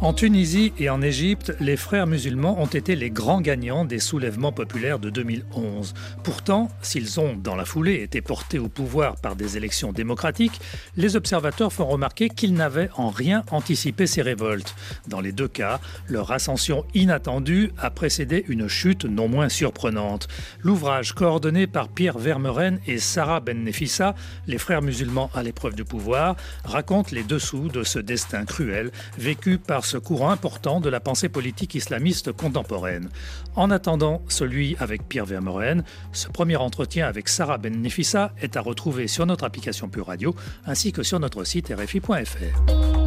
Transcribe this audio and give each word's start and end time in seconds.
En 0.00 0.12
Tunisie 0.12 0.72
et 0.78 0.90
en 0.90 1.02
Égypte, 1.02 1.56
les 1.58 1.76
frères 1.76 2.06
musulmans 2.06 2.62
ont 2.62 2.66
été 2.66 2.94
les 2.94 3.10
grands 3.10 3.40
gagnants 3.40 3.84
des 3.84 3.98
soulèvements 3.98 4.52
populaires 4.52 5.00
de 5.00 5.10
2011. 5.10 5.92
Pourtant, 6.22 6.68
s'ils 6.82 7.18
ont, 7.18 7.34
dans 7.34 7.56
la 7.56 7.64
foulée, 7.64 8.02
été 8.02 8.20
portés 8.20 8.60
au 8.60 8.68
pouvoir 8.68 9.16
par 9.16 9.34
des 9.34 9.56
élections 9.56 9.92
démocratiques, 9.92 10.60
les 10.96 11.16
observateurs 11.16 11.72
font 11.72 11.86
remarquer 11.86 12.28
qu'ils 12.28 12.54
n'avaient 12.54 12.90
en 12.94 13.10
rien 13.10 13.42
anticipé 13.50 14.06
ces 14.06 14.22
révoltes. 14.22 14.76
Dans 15.08 15.20
les 15.20 15.32
deux 15.32 15.48
cas, 15.48 15.80
leur 16.06 16.30
ascension 16.30 16.84
inattendue 16.94 17.72
a 17.76 17.90
précédé 17.90 18.44
une 18.46 18.68
chute 18.68 19.04
non 19.04 19.26
moins 19.26 19.48
surprenante. 19.48 20.28
L'ouvrage 20.62 21.12
coordonné 21.12 21.66
par 21.66 21.88
Pierre 21.88 22.18
Vermeren 22.18 22.78
et 22.86 22.98
Sarah 22.98 23.40
Ben 23.40 23.64
Nefissa, 23.64 24.14
les 24.46 24.58
frères 24.58 24.82
musulmans 24.82 25.28
à 25.34 25.42
l'épreuve 25.42 25.74
du 25.74 25.84
pouvoir, 25.84 26.36
raconte 26.62 27.10
les 27.10 27.24
dessous 27.24 27.66
de 27.66 27.82
ce 27.82 27.98
destin 27.98 28.44
cruel 28.44 28.92
vécu 29.18 29.58
par 29.58 29.87
ce 29.88 29.96
courant 29.96 30.30
important 30.30 30.80
de 30.80 30.90
la 30.90 31.00
pensée 31.00 31.28
politique 31.28 31.74
islamiste 31.74 32.32
contemporaine. 32.32 33.08
En 33.56 33.70
attendant 33.70 34.22
celui 34.28 34.76
avec 34.78 35.08
Pierre 35.08 35.24
Vermeuren, 35.24 35.82
ce 36.12 36.28
premier 36.28 36.56
entretien 36.56 37.06
avec 37.08 37.28
Sarah 37.28 37.58
Ben 37.58 37.80
Nefissa 37.80 38.32
est 38.40 38.56
à 38.56 38.60
retrouver 38.60 39.08
sur 39.08 39.24
notre 39.24 39.44
application 39.44 39.88
Pure 39.88 40.06
Radio 40.06 40.34
ainsi 40.66 40.92
que 40.92 41.02
sur 41.02 41.18
notre 41.18 41.44
site 41.44 41.72
rfi.fr. 41.74 42.97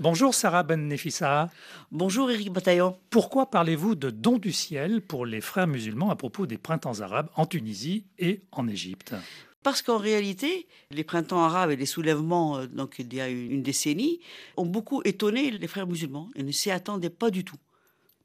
Bonjour 0.00 0.34
Sarah 0.34 0.62
Ben 0.62 0.88
Nefissa. 0.88 1.50
Bonjour 1.90 2.30
Éric 2.30 2.50
Bataillon. 2.50 2.98
Pourquoi 3.10 3.50
parlez-vous 3.50 3.94
de 3.94 4.08
don 4.08 4.38
du 4.38 4.50
ciel 4.50 5.02
pour 5.02 5.26
les 5.26 5.42
frères 5.42 5.66
musulmans 5.66 6.08
à 6.08 6.16
propos 6.16 6.46
des 6.46 6.56
printemps 6.56 7.00
arabes 7.02 7.28
en 7.36 7.44
Tunisie 7.44 8.06
et 8.18 8.40
en 8.50 8.66
Égypte? 8.66 9.14
Parce 9.62 9.82
qu'en 9.82 9.98
réalité, 9.98 10.66
les 10.90 11.04
printemps 11.04 11.44
arabes 11.44 11.72
et 11.72 11.76
les 11.76 11.84
soulèvements, 11.84 12.56
euh, 12.56 12.66
donc 12.66 12.94
il 12.98 13.12
y 13.12 13.20
a 13.20 13.28
une 13.28 13.62
décennie, 13.62 14.20
ont 14.56 14.64
beaucoup 14.64 15.02
étonné 15.04 15.50
les 15.50 15.66
frères 15.66 15.86
musulmans 15.86 16.30
et 16.34 16.42
ne 16.44 16.50
s'y 16.50 16.70
attendaient 16.70 17.10
pas 17.10 17.30
du 17.30 17.44
tout. 17.44 17.58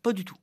Pas 0.01 0.13
du 0.13 0.23
tout 0.23 0.37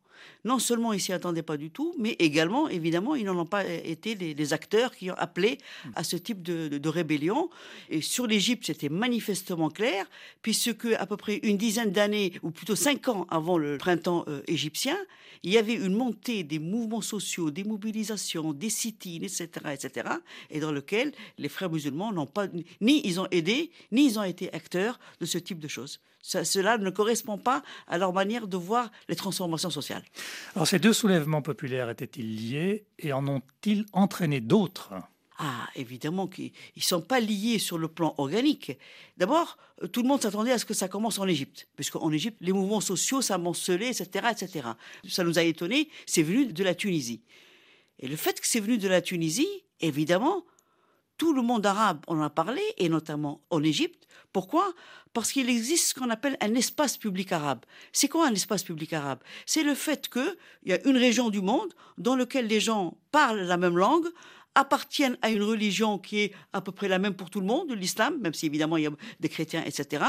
non 0.45 0.59
seulement 0.59 0.93
ils 0.93 1.01
s'y 1.01 1.13
attendaient 1.13 1.43
pas 1.43 1.57
du 1.57 1.71
tout, 1.71 1.95
mais 1.99 2.17
également, 2.19 2.69
évidemment, 2.69 3.15
ils 3.15 3.25
n'en 3.25 3.39
ont 3.39 3.47
pas 3.47 3.65
été 3.67 4.15
les, 4.15 4.53
acteurs 4.53 4.95
qui 4.95 5.11
ont 5.11 5.17
appelé 5.17 5.59
à 5.95 6.05
ce 6.05 6.17
type 6.17 6.43
de, 6.43 6.89
rébellion. 6.89 7.49
Et 7.89 8.01
sur 8.03 8.27
l'Égypte, 8.27 8.67
c'était 8.67 8.89
manifestement 8.89 9.71
clair, 9.71 10.07
puisque 10.43 10.87
à 10.99 11.07
peu 11.07 11.17
près 11.17 11.37
une 11.37 11.57
dizaine 11.57 11.91
d'années, 11.93 12.33
ou 12.43 12.51
plutôt 12.51 12.77
cinq 12.77 13.09
ans 13.09 13.27
avant 13.31 13.57
le 13.57 13.79
printemps 13.79 14.25
euh, 14.29 14.43
égyptien, 14.47 14.97
il 15.43 15.53
y 15.53 15.59
avait 15.59 15.75
une 15.75 15.95
montée 15.95 16.45
des 16.45 16.59
mouvements 16.59 17.01
sociaux, 17.01 17.51
des 17.51 17.65
mobilisations, 17.65 18.53
des 18.53 18.71
sit-ins, 18.71 19.23
etc., 19.23 19.49
etc., 19.73 20.09
et 20.51 20.61
dans 20.61 20.73
lequel 20.73 21.13
les 21.39 21.49
frères 21.49 21.71
musulmans 21.71 22.13
n'ont 22.13 22.27
pas, 22.27 22.47
ni 22.81 23.01
ils 23.05 23.21
ont 23.21 23.27
aidé, 23.31 23.71
ni 23.91 24.07
ils 24.07 24.19
ont 24.19 24.25
été 24.25 24.53
acteurs 24.53 24.99
de 25.21 25.27
ce 25.27 25.39
type 25.39 25.59
de 25.59 25.69
choses. 25.69 26.01
cela 26.23 26.79
ne 26.79 26.91
correspond 26.91 27.39
pas 27.39 27.63
à 27.89 27.99
leur 27.99 28.13
manière 28.13 28.47
de 28.47 28.57
voir 28.57 28.91
les 29.09 29.17
transformations 29.17 29.71
sociales. 29.71 30.05
Alors 30.55 30.67
ces 30.67 30.79
deux 30.79 30.93
soulèvements 30.93 31.43
populaires 31.43 31.91
étaient-ils 31.91 32.51
liés 32.51 32.87
et 32.99 33.13
en 33.13 33.27
ont-ils 33.27 33.87
entraîné 33.93 34.41
d'autres? 34.41 34.95
Ah, 35.39 35.69
évidemment 35.75 36.29
qu'ils 36.29 36.53
ne 36.77 36.83
sont 36.83 37.01
pas 37.01 37.19
liés 37.19 37.59
sur 37.59 37.79
le 37.79 37.89
plan 37.89 38.15
organique. 38.19 38.79
D'abord, 39.17 39.57
euh, 39.83 39.89
tout 39.89 40.03
le 40.03 40.09
monde 40.09 40.23
s'attendait 40.23 40.53
à 40.53 40.59
ce 40.59 40.65
que 40.65 40.75
ça 40.75 40.89
commence 40.89 41.19
en 41.19 41.27
Égypte, 41.27 41.69
puisqu'en 41.75 42.13
Égypte, 42.13 42.37
les 42.41 42.53
mouvements 42.53 42.81
sociaux 42.81 43.23
s'amoncelaient, 43.23 43.89
etc., 43.89 44.27
etc. 44.31 44.69
Ça 45.09 45.25
nous 45.25 45.39
a 45.39 45.43
étonnés, 45.43 45.89
c'est 46.07 46.23
venu 46.23 46.47
de 46.47 46.65
la 46.65 46.75
Tunisie. 46.75 47.23
Et 47.99 48.09
le 48.09 48.17
fait 48.17 48.41
que 48.41 48.47
c'est 48.47 48.61
venu 48.61 48.79
de 48.79 48.89
la 48.89 49.01
Tunisie, 49.01 49.49
évidemment, 49.81 50.45
tout 51.23 51.33
le 51.33 51.43
monde 51.43 51.65
arabe 51.65 52.01
en 52.09 52.21
a 52.21 52.31
parlé, 52.31 52.61
et 52.79 52.89
notamment 52.89 53.41
en 53.51 53.63
Égypte. 53.63 54.09
Pourquoi? 54.33 54.73
Parce 55.13 55.31
qu'il 55.31 55.49
existe 55.49 55.91
ce 55.91 55.95
qu'on 55.95 56.11
appelle 56.11 56.37
un 56.41 56.53
espace 56.57 56.97
public 56.97 57.31
arabe. 57.31 57.61
C'est 57.93 58.09
quoi 58.09 58.27
un 58.27 58.33
espace 58.33 58.65
public 58.65 58.93
arabe? 58.93 59.21
C'est 59.47 59.63
le 59.63 59.77
fait 59.77 60.09
qu'il 60.09 60.37
y 60.65 60.73
a 60.73 60.85
une 60.85 60.97
région 60.97 61.31
du 61.31 61.41
monde 61.41 61.73
dans 61.97 62.17
laquelle 62.17 62.49
les 62.49 62.59
gens 62.59 62.97
parlent 63.13 63.43
la 63.43 63.57
même 63.57 63.79
langue, 63.79 64.09
appartiennent 64.55 65.17
à 65.23 65.31
une 65.31 65.43
religion 65.43 65.99
qui 65.99 66.21
est 66.21 66.33
à 66.53 66.61
peu 66.61 66.73
près 66.73 66.89
la 66.89 66.99
même 66.99 67.15
pour 67.15 67.31
tout 67.31 67.41
le 67.41 67.47
monde, 67.47 67.71
l'islam, 67.73 68.19
même 68.21 68.35
si 68.35 68.47
évidemment 68.47 68.77
il 68.77 68.85
y 68.85 68.87
a 68.87 68.91
des 69.21 69.29
chrétiens, 69.29 69.63
etc. 69.65 70.05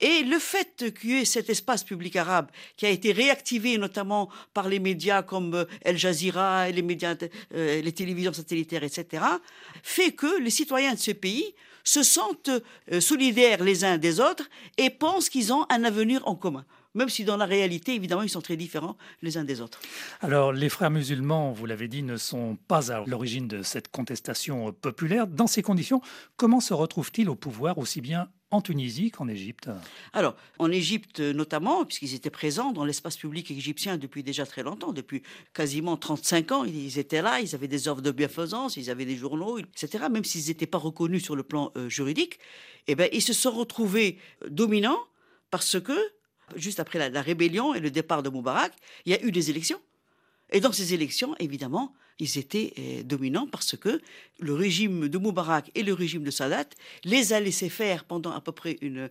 Et 0.00 0.22
le 0.22 0.38
fait 0.38 0.94
qu'il 0.98 1.10
y 1.10 1.14
ait 1.14 1.24
cet 1.24 1.48
espace 1.48 1.84
public 1.84 2.16
arabe 2.16 2.50
qui 2.76 2.86
a 2.86 2.90
été 2.90 3.12
réactivé 3.12 3.78
notamment 3.78 4.28
par 4.52 4.68
les 4.68 4.78
médias 4.78 5.22
comme 5.22 5.54
euh, 5.54 5.64
El 5.82 5.96
Jazeera 5.96 6.68
et 6.68 6.72
les 6.72 6.82
médias, 6.82 7.16
euh, 7.54 7.80
les 7.80 7.92
télévisions 7.92 8.32
satellitaires, 8.32 8.84
etc., 8.84 9.24
fait 9.82 10.12
que 10.12 10.40
les 10.40 10.50
citoyens 10.50 10.94
de 10.94 10.98
ce 10.98 11.12
pays 11.12 11.54
se 11.84 12.02
sentent 12.02 12.50
euh, 12.92 13.00
solidaires 13.00 13.62
les 13.64 13.84
uns 13.84 13.96
des 13.96 14.20
autres 14.20 14.48
et 14.76 14.90
pensent 14.90 15.28
qu'ils 15.28 15.52
ont 15.52 15.64
un 15.70 15.84
avenir 15.84 16.26
en 16.28 16.34
commun 16.34 16.64
même 16.94 17.08
si 17.08 17.24
dans 17.24 17.36
la 17.36 17.46
réalité, 17.46 17.94
évidemment, 17.94 18.22
ils 18.22 18.28
sont 18.28 18.40
très 18.40 18.56
différents 18.56 18.96
les 19.22 19.36
uns 19.36 19.44
des 19.44 19.60
autres. 19.60 19.80
Alors, 20.20 20.52
les 20.52 20.68
frères 20.68 20.90
musulmans, 20.90 21.52
vous 21.52 21.66
l'avez 21.66 21.88
dit, 21.88 22.02
ne 22.02 22.16
sont 22.16 22.56
pas 22.68 22.92
à 22.92 23.04
l'origine 23.06 23.48
de 23.48 23.62
cette 23.62 23.88
contestation 23.88 24.72
populaire. 24.72 25.26
Dans 25.26 25.46
ces 25.46 25.62
conditions, 25.62 26.00
comment 26.36 26.60
se 26.60 26.74
retrouvent-ils 26.74 27.28
au 27.28 27.34
pouvoir 27.34 27.78
aussi 27.78 28.00
bien 28.00 28.30
en 28.50 28.62
Tunisie 28.62 29.10
qu'en 29.10 29.28
Égypte? 29.28 29.68
Alors, 30.12 30.34
en 30.58 30.70
Égypte 30.70 31.20
notamment, 31.20 31.84
puisqu'ils 31.84 32.14
étaient 32.14 32.30
présents 32.30 32.72
dans 32.72 32.84
l'espace 32.84 33.16
public 33.16 33.50
égyptien 33.50 33.98
depuis 33.98 34.22
déjà 34.22 34.46
très 34.46 34.62
longtemps, 34.62 34.92
depuis 34.92 35.22
quasiment 35.52 35.96
35 35.96 36.52
ans, 36.52 36.64
ils 36.64 36.98
étaient 36.98 37.22
là, 37.22 37.40
ils 37.40 37.54
avaient 37.54 37.68
des 37.68 37.88
offres 37.88 38.02
de 38.02 38.10
bienfaisance, 38.10 38.76
ils 38.76 38.90
avaient 38.90 39.04
des 39.04 39.16
journaux, 39.16 39.58
etc. 39.58 40.04
Même 40.10 40.24
s'ils 40.24 40.48
n'étaient 40.48 40.66
pas 40.66 40.78
reconnus 40.78 41.22
sur 41.22 41.36
le 41.36 41.42
plan 41.42 41.72
euh, 41.76 41.88
juridique, 41.88 42.38
eh 42.86 42.94
ben, 42.94 43.08
ils 43.12 43.22
se 43.22 43.34
sont 43.34 43.50
retrouvés 43.50 44.18
dominants 44.48 44.98
parce 45.50 45.80
que 45.80 45.92
juste 46.56 46.80
après 46.80 47.10
la, 47.10 47.22
rébellion 47.22 47.74
et 47.74 47.80
le 47.80 47.90
départ 47.90 48.22
de 48.22 48.28
Moubarak, 48.28 48.72
il 49.04 49.12
y 49.12 49.14
a 49.14 49.22
eu 49.22 49.32
des 49.32 49.50
élections. 49.50 49.80
Et 50.50 50.60
dans 50.60 50.72
ces 50.72 50.94
élections, 50.94 51.34
évidemment, 51.38 51.94
ils 52.18 52.38
étaient 52.38 52.72
euh, 52.78 53.02
dominants 53.02 53.46
parce 53.46 53.76
que 53.76 54.00
le 54.40 54.54
régime 54.54 55.08
de 55.08 55.18
Moubarak 55.18 55.70
et 55.74 55.82
le 55.82 55.92
régime 55.92 56.24
de 56.24 56.30
Sadat 56.30 56.68
les 57.04 57.32
a 57.32 57.40
laissés 57.40 57.68
faire 57.68 58.04
pendant 58.04 58.32
à 58.32 58.40
peu 58.40 58.52
près 58.52 58.78
une, 58.80 59.10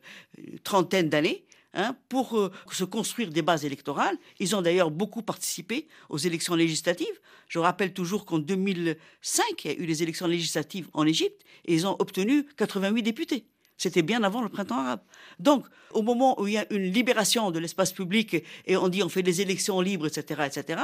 trentaine 0.64 1.10
d'années. 1.10 1.44
Hein, 1.74 1.96
pour 2.10 2.40
euh, 2.40 2.52
se 2.72 2.86
construire 2.86 3.30
des 3.30 3.44
bases 3.44 3.64
électorales. 3.66 4.18
Ils 4.40 4.56
ont 4.56 4.64
d'ailleurs 4.64 4.90
beaucoup 4.90 5.22
participé 5.22 5.88
aux 6.10 6.18
élections 6.18 6.56
législatives. 6.56 7.20
Je 7.50 7.60
rappelle 7.60 7.94
toujours 7.94 8.26
qu'en 8.26 8.40
2005, 8.40 9.46
il 9.64 9.72
y 9.72 9.76
a 9.76 9.78
eu 9.78 9.86
les 9.86 10.02
élections 10.02 10.28
législatives 10.28 10.88
en 10.94 11.06
Égypte 11.06 11.44
et 11.66 11.76
ils 11.76 11.86
ont 11.86 11.96
obtenu 12.00 12.48
88 12.56 13.04
députés. 13.04 13.46
C'était 13.78 14.02
bien 14.02 14.24
avant 14.24 14.42
le 14.42 14.50
printemps 14.50 14.80
arabe. 14.80 15.02
Donc, 15.40 15.66
au 15.92 16.02
moment 16.02 16.40
où 16.42 16.48
il 16.48 16.54
y 16.54 16.58
a 16.58 16.66
une 16.72 16.92
libération 16.92 17.52
de 17.52 17.60
l'espace 17.60 17.94
public 17.94 18.44
et 18.66 18.78
on 18.78 18.88
dit 18.88 19.04
on 19.04 19.10
fait 19.10 19.24
des 19.24 19.42
élections 19.42 19.80
libres, 19.82 20.08
etc., 20.08 20.44
etc., 20.46 20.82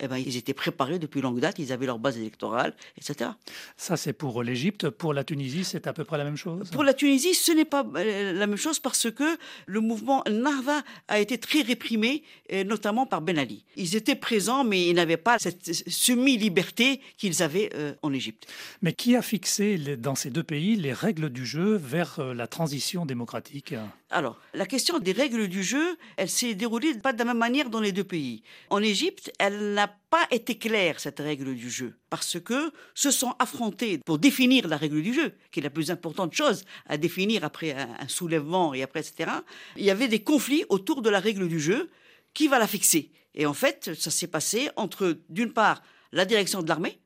eh 0.00 0.08
ben, 0.08 0.16
ils 0.16 0.36
étaient 0.36 0.54
préparés 0.54 0.98
depuis 0.98 1.20
longue 1.20 1.40
date, 1.40 1.58
ils 1.58 1.72
avaient 1.72 1.86
leur 1.86 1.98
base 1.98 2.18
électorale, 2.18 2.74
etc. 2.98 3.30
Ça, 3.76 3.96
c'est 3.96 4.12
pour 4.12 4.42
l'Égypte. 4.42 4.90
Pour 4.90 5.14
la 5.14 5.24
Tunisie, 5.24 5.64
c'est 5.64 5.86
à 5.86 5.92
peu 5.92 6.04
près 6.04 6.18
la 6.18 6.24
même 6.24 6.36
chose? 6.36 6.70
Pour 6.70 6.84
la 6.84 6.94
Tunisie, 6.94 7.34
ce 7.34 7.52
n'est 7.52 7.64
pas 7.64 7.84
euh, 7.96 8.32
la 8.32 8.46
même 8.46 8.56
chose 8.56 8.78
parce 8.78 9.10
que 9.10 9.36
le 9.66 9.80
mouvement 9.80 10.22
Narva 10.30 10.82
a 11.08 11.18
été 11.18 11.38
très 11.38 11.62
réprimé, 11.62 12.22
euh, 12.52 12.64
notamment 12.64 13.06
par 13.06 13.22
Ben 13.22 13.38
Ali. 13.38 13.64
Ils 13.76 13.96
étaient 13.96 14.16
présents, 14.16 14.64
mais 14.64 14.86
ils 14.88 14.94
n'avaient 14.94 15.16
pas 15.16 15.38
cette 15.38 15.72
semi-liberté 15.72 17.00
qu'ils 17.16 17.42
avaient 17.42 17.70
euh, 17.74 17.94
en 18.02 18.12
Égypte. 18.12 18.46
Mais 18.82 18.92
qui 18.92 19.16
a 19.16 19.22
fixé 19.22 19.78
dans 19.96 20.14
ces 20.14 20.30
deux 20.30 20.42
pays 20.42 20.76
les 20.76 20.92
règles 20.92 21.30
du 21.30 21.46
jeu 21.46 21.76
vers 21.76 22.22
la 22.34 22.46
transition 22.46 23.06
démocratique? 23.06 23.74
Alors, 24.10 24.38
la 24.54 24.66
question 24.66 25.00
des 25.00 25.12
règles 25.12 25.48
du 25.48 25.64
jeu, 25.64 25.96
elle 26.16 26.28
s'est 26.28 26.54
déroulée 26.54 26.94
pas 26.94 27.12
de 27.12 27.18
la 27.18 27.24
même 27.24 27.38
manière 27.38 27.70
dans 27.70 27.80
les 27.80 27.90
deux 27.90 28.04
pays. 28.04 28.42
En 28.70 28.80
Égypte, 28.80 29.32
elle 29.38 29.74
n'a 29.74 29.85
pas 29.86 30.26
été 30.30 30.58
claire, 30.58 31.00
cette 31.00 31.18
règle 31.18 31.54
du 31.54 31.70
jeu, 31.70 31.98
parce 32.10 32.38
que 32.40 32.72
se 32.94 33.10
sont 33.10 33.34
affrontés 33.38 33.98
pour 33.98 34.18
définir 34.18 34.68
la 34.68 34.76
règle 34.76 35.02
du 35.02 35.12
jeu, 35.12 35.34
qui 35.50 35.60
est 35.60 35.62
la 35.62 35.70
plus 35.70 35.90
importante 35.90 36.32
chose 36.32 36.64
à 36.86 36.96
définir 36.96 37.44
après 37.44 37.72
un, 37.72 38.08
soulèvement 38.08 38.74
et 38.74 38.82
après, 38.82 39.00
etc. 39.00 39.30
Il 39.76 39.84
y 39.84 39.90
avait 39.90 40.08
des 40.08 40.22
conflits 40.22 40.64
autour 40.68 41.02
de 41.02 41.10
la 41.10 41.20
règle 41.20 41.48
du 41.48 41.60
jeu. 41.60 41.90
Qui 42.34 42.48
va 42.48 42.58
la 42.58 42.66
fixer 42.66 43.10
Et 43.34 43.46
en 43.46 43.54
fait, 43.54 43.94
ça 43.94 44.10
s'est 44.10 44.26
passé 44.26 44.68
entre, 44.76 45.18
d'une 45.30 45.54
part, 45.54 45.82
la 46.12 46.26
direction 46.26 46.62
de 46.62 46.68
l'armée, 46.68 47.00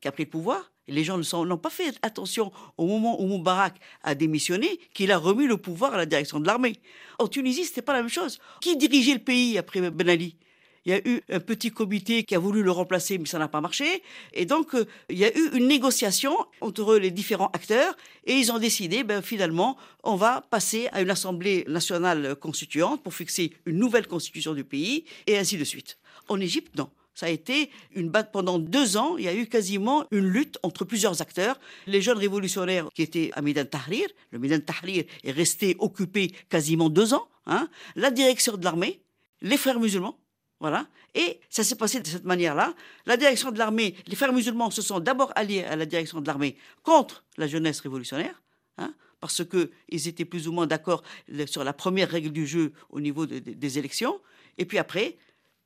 qui 0.00 0.08
a 0.08 0.12
pris 0.12 0.24
le 0.24 0.30
pouvoir, 0.30 0.72
les 0.88 1.04
gens 1.04 1.18
n'ont 1.44 1.58
pas 1.58 1.70
fait 1.70 1.96
attention 2.02 2.52
au 2.76 2.86
moment 2.86 3.20
où 3.20 3.26
Moubarak 3.26 3.76
a 4.02 4.14
démissionné, 4.14 4.78
qu'il 4.94 5.12
a 5.12 5.18
remis 5.18 5.46
le 5.46 5.56
pouvoir 5.56 5.94
à 5.94 5.96
la 5.96 6.06
direction 6.06 6.40
de 6.40 6.46
l'armée. 6.46 6.80
En 7.18 7.28
Tunisie, 7.28 7.64
ce 7.64 7.70
n'était 7.70 7.82
pas 7.82 7.92
la 7.92 8.00
même 8.00 8.10
chose. 8.10 8.38
Qui 8.60 8.76
dirigeait 8.76 9.14
le 9.14 9.20
pays 9.20 9.58
après 9.58 9.90
Ben 9.90 10.08
Ali? 10.08 10.36
Il 10.84 10.90
y 10.90 10.94
a 10.94 11.08
eu 11.08 11.22
un 11.30 11.38
petit 11.38 11.70
comité 11.70 12.24
qui 12.24 12.34
a 12.34 12.38
voulu 12.38 12.62
le 12.62 12.70
remplacer, 12.70 13.18
mais 13.18 13.26
ça 13.26 13.38
n'a 13.38 13.48
pas 13.48 13.60
marché. 13.60 14.02
Et 14.32 14.46
donc, 14.46 14.74
euh, 14.74 14.84
il 15.08 15.18
y 15.18 15.24
a 15.24 15.36
eu 15.36 15.50
une 15.56 15.68
négociation 15.68 16.36
entre 16.60 16.96
les 16.96 17.10
différents 17.10 17.50
acteurs 17.52 17.96
et 18.26 18.34
ils 18.34 18.50
ont 18.50 18.58
décidé, 18.58 19.04
ben, 19.04 19.22
finalement, 19.22 19.76
on 20.02 20.16
va 20.16 20.40
passer 20.50 20.88
à 20.92 21.00
une 21.00 21.10
assemblée 21.10 21.64
nationale 21.68 22.34
constituante 22.36 23.02
pour 23.02 23.14
fixer 23.14 23.52
une 23.66 23.78
nouvelle 23.78 24.08
constitution 24.08 24.54
du 24.54 24.64
pays 24.64 25.04
et 25.26 25.38
ainsi 25.38 25.56
de 25.56 25.64
suite. 25.64 25.98
En 26.28 26.40
Égypte, 26.40 26.76
non. 26.76 26.90
Ça 27.14 27.26
a 27.26 27.28
été 27.28 27.70
une 27.94 28.08
batte 28.08 28.32
pendant 28.32 28.58
deux 28.58 28.96
ans. 28.96 29.16
Il 29.18 29.24
y 29.24 29.28
a 29.28 29.34
eu 29.34 29.46
quasiment 29.46 30.06
une 30.10 30.26
lutte 30.26 30.58
entre 30.62 30.84
plusieurs 30.84 31.20
acteurs. 31.20 31.60
Les 31.86 32.00
jeunes 32.00 32.16
révolutionnaires 32.16 32.88
qui 32.94 33.02
étaient 33.02 33.30
à 33.34 33.42
Midan 33.42 33.66
Tahrir, 33.66 34.08
le 34.30 34.38
Midan 34.38 34.60
Tahrir 34.60 35.04
est 35.22 35.30
resté 35.30 35.76
occupé 35.78 36.32
quasiment 36.48 36.88
deux 36.88 37.12
ans. 37.12 37.28
Hein. 37.46 37.68
La 37.96 38.10
direction 38.10 38.56
de 38.56 38.64
l'armée, 38.64 39.02
les 39.42 39.58
frères 39.58 39.78
musulmans, 39.78 40.16
voilà. 40.62 40.86
Et 41.16 41.40
ça 41.50 41.64
s'est 41.64 41.74
passé 41.74 41.98
de 41.98 42.06
cette 42.06 42.24
manière-là. 42.24 42.72
La 43.04 43.16
direction 43.16 43.50
de 43.50 43.58
l'armée, 43.58 43.96
les 44.06 44.14
frères 44.14 44.32
musulmans 44.32 44.70
se 44.70 44.80
sont 44.80 45.00
d'abord 45.00 45.32
alliés 45.34 45.64
à 45.64 45.74
la 45.74 45.86
direction 45.86 46.20
de 46.20 46.26
l'armée 46.28 46.56
contre 46.84 47.24
la 47.36 47.48
jeunesse 47.48 47.80
révolutionnaire, 47.80 48.40
hein, 48.78 48.94
parce 49.18 49.42
qu'ils 49.44 50.06
étaient 50.06 50.24
plus 50.24 50.46
ou 50.46 50.52
moins 50.52 50.68
d'accord 50.68 51.02
sur 51.46 51.64
la 51.64 51.72
première 51.72 52.08
règle 52.08 52.30
du 52.30 52.46
jeu 52.46 52.72
au 52.90 53.00
niveau 53.00 53.26
des 53.26 53.78
élections. 53.78 54.20
Et 54.56 54.64
puis 54.64 54.78
après, 54.78 55.16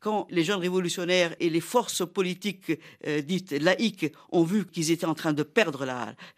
quand 0.07 0.29
les 0.31 0.45
jeunes 0.45 0.61
révolutionnaires 0.61 1.35
et 1.41 1.51
les 1.51 1.61
forces 1.61 2.07
politiques 2.07 2.71
euh, 3.09 3.23
dites 3.23 3.51
laïques 3.51 4.07
ont 4.31 4.45
vu 4.45 4.65
qu'ils 4.65 4.93
étaient 4.93 5.05
en 5.05 5.17
train 5.17 5.33
de 5.33 5.43
perdre 5.43 5.85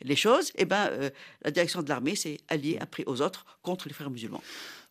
les 0.00 0.16
choses, 0.16 0.52
eh 0.54 0.64
ben, 0.64 0.88
euh, 0.90 1.10
la 1.42 1.50
direction 1.50 1.82
de 1.82 1.88
l'armée 1.90 2.16
s'est 2.16 2.38
alliée 2.48 2.78
après 2.80 3.04
aux 3.06 3.20
autres 3.20 3.44
contre 3.60 3.86
les 3.88 3.92
frères 3.92 4.08
musulmans. 4.08 4.42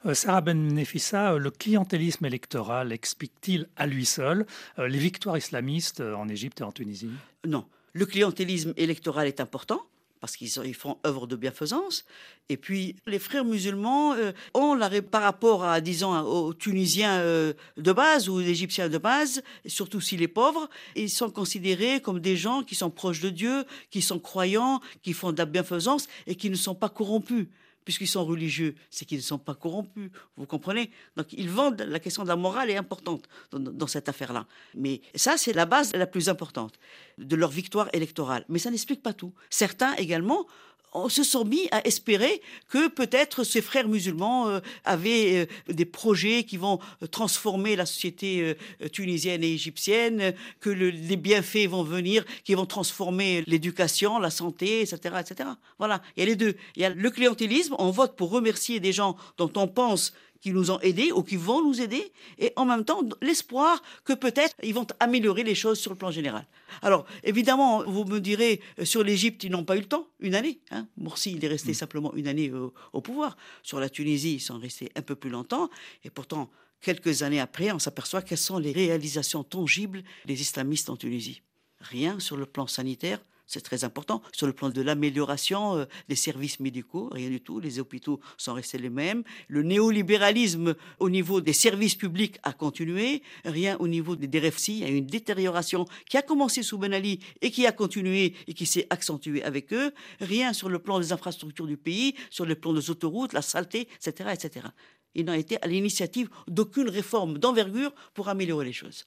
Euh, 0.06 0.14
Sarah 0.14 0.42
Ben 0.42 0.68
Nefissa, 0.68 1.40
le 1.40 1.50
clientélisme 1.50 2.24
électoral 2.28 2.92
explique-t-il 2.92 3.68
à 3.78 3.88
lui 3.88 4.06
seul 4.06 4.46
les 4.78 5.00
victoires 5.00 5.40
islamistes 5.40 6.02
en 6.02 6.30
Égypte 6.30 6.62
et 6.62 6.64
en 6.64 6.72
Tunisie? 6.72 7.10
Non. 7.48 7.66
Le 7.94 8.06
clientélisme 8.06 8.76
électoral 8.78 9.26
est 9.26 9.42
important 9.42 9.82
parce 10.20 10.36
qu'ils 10.36 10.76
font 10.76 10.98
œuvre 11.06 11.28
de 11.28 11.36
bienfaisance. 11.36 12.06
Et 12.50 12.58
puis, 12.58 12.96
les 13.06 13.20
frères 13.20 13.46
musulmans 13.46 14.14
euh, 14.14 14.32
ont, 14.54 14.74
la, 14.74 15.02
par 15.02 15.22
rapport 15.22 15.64
à, 15.64 15.82
disons, 15.82 16.18
aux 16.20 16.54
Tunisiens 16.54 17.20
euh, 17.20 17.54
de 17.78 17.92
base 17.92 18.30
ou 18.30 18.36
aux 18.36 18.42
Égyptiens 18.42 18.90
de 18.90 18.98
base, 18.98 19.44
surtout 19.66 20.02
s'ils 20.02 20.22
sont 20.22 20.28
pauvres, 20.34 20.70
ils 20.96 21.10
sont 21.10 21.30
considérés 21.30 22.00
comme 22.00 22.20
des 22.20 22.38
gens 22.38 22.64
qui 22.64 22.76
sont 22.76 22.90
proches 22.90 23.22
de 23.22 23.30
Dieu, 23.30 23.66
qui 23.90 24.02
sont 24.02 24.20
croyants, 24.20 24.80
qui 25.02 25.14
font 25.14 25.32
de 25.32 25.38
la 25.38 25.46
bienfaisance 25.46 26.08
et 26.26 26.36
qui 26.36 26.50
ne 26.50 26.56
sont 26.56 26.76
pas 26.76 26.90
corrompus 26.90 27.48
puisqu'ils 27.88 28.08
sont 28.08 28.26
religieux, 28.26 28.76
c'est 28.90 29.06
qu'ils 29.06 29.20
ne 29.20 29.24
sont 29.24 29.38
pas 29.38 29.56
corrompus. 29.56 30.12
Vous 30.36 30.46
comprenez? 30.46 30.92
Donc 31.16 31.28
ils 31.32 31.50
vendent, 31.50 31.80
la 31.88 32.02
question 32.02 32.24
de 32.24 32.28
la 32.28 32.36
morale 32.36 32.70
est 32.70 32.76
importante 32.76 33.30
dans, 33.54 33.88
cette 33.88 34.10
affaire-là. 34.10 34.46
Mais 34.76 35.00
ça, 35.16 35.38
c'est 35.38 35.54
la 35.54 35.66
base 35.66 35.94
la 35.96 36.06
plus 36.06 36.28
importante 36.28 36.74
de 37.18 37.38
leur 37.38 37.50
victoire 37.50 37.88
électorale. 37.94 38.44
Mais 38.50 38.60
ça 38.60 38.72
n'explique 38.72 39.02
pas 39.02 39.14
tout. 39.14 39.32
Certains 39.50 39.94
également 39.96 40.48
on 40.94 41.10
se 41.10 41.24
sont 41.24 41.46
mis 41.46 41.68
à 41.72 41.86
espérer 41.86 42.42
que 42.70 42.88
peut-être 42.88 43.44
ces 43.44 43.62
frères 43.62 43.88
musulmans 43.88 44.48
euh, 44.48 44.60
avaient 44.86 45.48
euh, 45.70 45.74
des 45.74 45.86
projets 45.86 46.44
qui 46.44 46.58
vont 46.58 46.80
euh, 47.04 47.08
transformer 47.08 47.76
la 47.76 47.86
société 47.86 48.56
tunisienne 48.92 49.44
et 49.44 49.54
égyptienne, 49.54 50.34
que 50.60 50.70
les 50.70 51.18
bienfaits 51.18 51.68
vont 51.68 51.84
venir, 51.84 52.24
qui 52.44 52.54
vont 52.56 52.66
transformer 52.66 53.44
l'éducation, 53.48 54.20
la 54.20 54.30
santé, 54.30 54.82
etc., 54.82 55.16
etc. 55.20 55.50
Voilà, 55.78 56.02
il 56.16 56.22
y 56.22 56.24
a 56.24 56.26
les 56.26 56.36
deux. 56.36 56.56
Il 56.76 56.82
y 56.82 56.86
a 56.86 56.90
le 56.90 57.10
clientélisme, 57.10 57.76
on 57.80 57.92
vote 57.92 58.16
pour 58.16 58.30
remercier 58.30 58.80
des 58.80 58.94
gens 58.94 59.16
dont 59.38 59.52
on 59.56 59.68
pense 59.68 60.14
qui 60.42 60.52
nous 60.52 60.72
ont 60.72 60.80
aidés 60.82 61.12
ou 61.12 61.24
qui 61.24 61.36
vont 61.36 61.64
nous 61.64 61.82
aider, 61.82 62.12
et 62.38 62.54
en 62.56 62.66
même 62.66 62.86
temps 62.86 63.02
l'espoir 63.22 63.82
que 64.04 64.14
peut-être 64.14 64.56
ils 64.64 64.74
vont 64.74 64.88
améliorer 65.00 65.44
les 65.44 65.56
choses 65.56 65.80
sur 65.80 65.92
le 65.92 65.98
plan 65.98 66.12
général. 66.12 66.46
Alors 66.82 67.06
évidemment, 67.24 67.84
vous 67.84 68.06
me 68.06 68.20
direz, 68.20 68.62
euh, 68.80 68.86
sur 68.86 69.04
l'Égypte, 69.04 69.44
ils 69.44 69.52
n'ont 69.52 69.64
pas 69.64 69.78
eu 69.78 69.82
le 69.82 69.86
temps, 69.86 70.08
une 70.20 70.36
année. 70.36 70.60
Hein. 70.72 70.88
Morsi, 70.98 71.34
il 71.34 71.44
est 71.44 71.48
resté 71.48 71.72
mm. 71.72 71.76
simplement 71.76 72.14
une 72.16 72.28
année 72.28 72.52
au, 72.94 73.02
pouvoir. 73.02 73.38
Sur 73.64 73.80
la 73.80 73.90
Tunisie, 73.90 74.36
ils 74.36 74.40
sont 74.40 74.60
restés 74.60 74.92
un 74.96 75.02
peu 75.02 75.16
plus 75.16 75.30
longtemps, 75.30 75.70
et 76.04 76.10
pourtant, 76.10 76.50
quelques 76.82 77.24
années 77.24 77.40
après, 77.40 77.72
on 77.72 77.80
s'aperçoit 77.80 78.22
quelles 78.22 78.38
sont 78.38 78.58
les 78.58 78.72
réalisations 78.72 79.44
tangibles 79.44 80.04
des 80.26 80.42
islamistes 80.42 80.90
en 80.90 80.96
Tunisie. 80.98 81.42
Rien 81.80 82.20
sur 82.20 82.38
le 82.38 82.46
plan 82.46 82.68
sanitaire, 82.68 83.20
c'est 83.48 83.62
très 83.62 83.84
important. 83.86 84.22
Sur 84.34 84.46
le 84.46 84.54
plan 84.54 84.70
de 84.70 84.82
l'amélioration 84.82 85.78
euh, 85.78 85.86
des 86.10 86.16
services 86.16 86.60
médicaux, 86.60 87.10
rien 87.12 87.30
du 87.30 87.42
tout. 87.42 87.60
Les 87.60 87.80
hôpitaux 87.80 88.20
sont 88.38 88.54
restés 88.54 88.78
les 88.78 88.90
mêmes. 88.90 89.24
Le 89.48 89.64
néolibéralisme 89.64 90.76
au 91.00 91.10
niveau 91.10 91.40
des 91.40 91.54
services 91.54 91.96
publics 91.96 92.38
a 92.44 92.52
continué. 92.52 93.24
Rien 93.46 93.78
au 93.80 93.88
niveau 93.88 94.16
des 94.16 94.28
DRFC. 94.28 94.70
Il 94.70 94.80
y 94.80 94.84
a 94.84 94.90
une 94.90 95.06
détérioration 95.06 95.86
qui 96.10 96.18
a 96.18 96.22
commencé 96.22 96.62
sous 96.62 96.78
Ben 96.78 96.94
Ali 96.94 97.20
et 97.42 97.50
qui 97.50 97.66
a 97.66 97.72
continué 97.72 98.34
et 98.48 98.54
qui 98.54 98.66
s'est 98.66 98.86
accentuée 98.90 99.44
avec 99.44 99.72
eux. 99.72 99.94
Rien 100.20 100.52
sur 100.52 100.68
le 100.68 100.80
plan 100.80 101.00
des 101.00 101.14
infrastructures 101.14 101.68
du 101.68 101.78
pays, 101.78 102.16
sur 102.30 102.46
le 102.46 102.56
plan 102.56 102.74
des 102.74 102.90
autoroutes, 102.90 103.32
la 103.32 103.42
saleté, 103.42 103.88
etc., 104.06 104.32
etc. 104.34 104.68
Il 105.16 105.26
n'a 105.26 105.38
été 105.38 105.58
à 105.64 105.68
l'initiative 105.68 106.30
d'aucune 106.48 106.90
réforme 106.90 107.38
d'envergure 107.38 107.94
pour 108.14 108.28
améliorer 108.28 108.66
les 108.66 108.74
choses. 108.74 109.06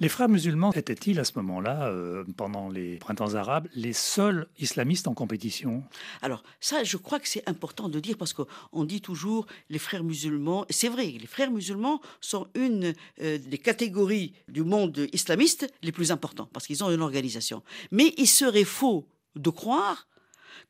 Les 0.00 0.08
frères 0.08 0.30
musulmans 0.30 0.72
étaient-ils 0.72 1.20
à 1.20 1.24
ce 1.24 1.32
moment-là, 1.36 1.88
euh, 1.88 2.24
pendant 2.38 2.70
les 2.70 2.96
printemps 2.96 3.34
arabes, 3.34 3.68
les 3.74 3.92
seuls 3.92 4.48
islamistes 4.58 5.06
en 5.06 5.12
compétition? 5.12 5.84
Alors 6.22 6.42
ça, 6.58 6.84
je 6.84 6.96
crois 6.96 7.20
que 7.20 7.28
c'est 7.28 7.46
important 7.46 7.90
de 7.90 8.00
dire 8.00 8.16
parce 8.16 8.32
qu'on 8.32 8.84
dit 8.84 9.02
toujours 9.02 9.46
les 9.68 9.78
frères 9.78 10.02
musulmans. 10.02 10.64
C'est 10.70 10.88
vrai, 10.88 11.04
les 11.20 11.26
frères 11.26 11.50
musulmans 11.50 12.00
sont 12.22 12.48
une 12.54 12.94
euh, 13.20 13.36
des 13.36 13.58
catégories 13.58 14.32
du 14.48 14.62
monde 14.62 15.06
islamiste 15.12 15.70
les 15.82 15.92
plus 15.92 16.12
importantes 16.12 16.48
parce 16.50 16.66
qu'ils 16.66 16.82
ont 16.82 16.90
une 16.90 17.02
organisation. 17.02 17.62
Mais 17.90 18.14
il 18.16 18.26
serait 18.26 18.64
faux 18.64 19.06
de 19.36 19.50
croire 19.50 20.08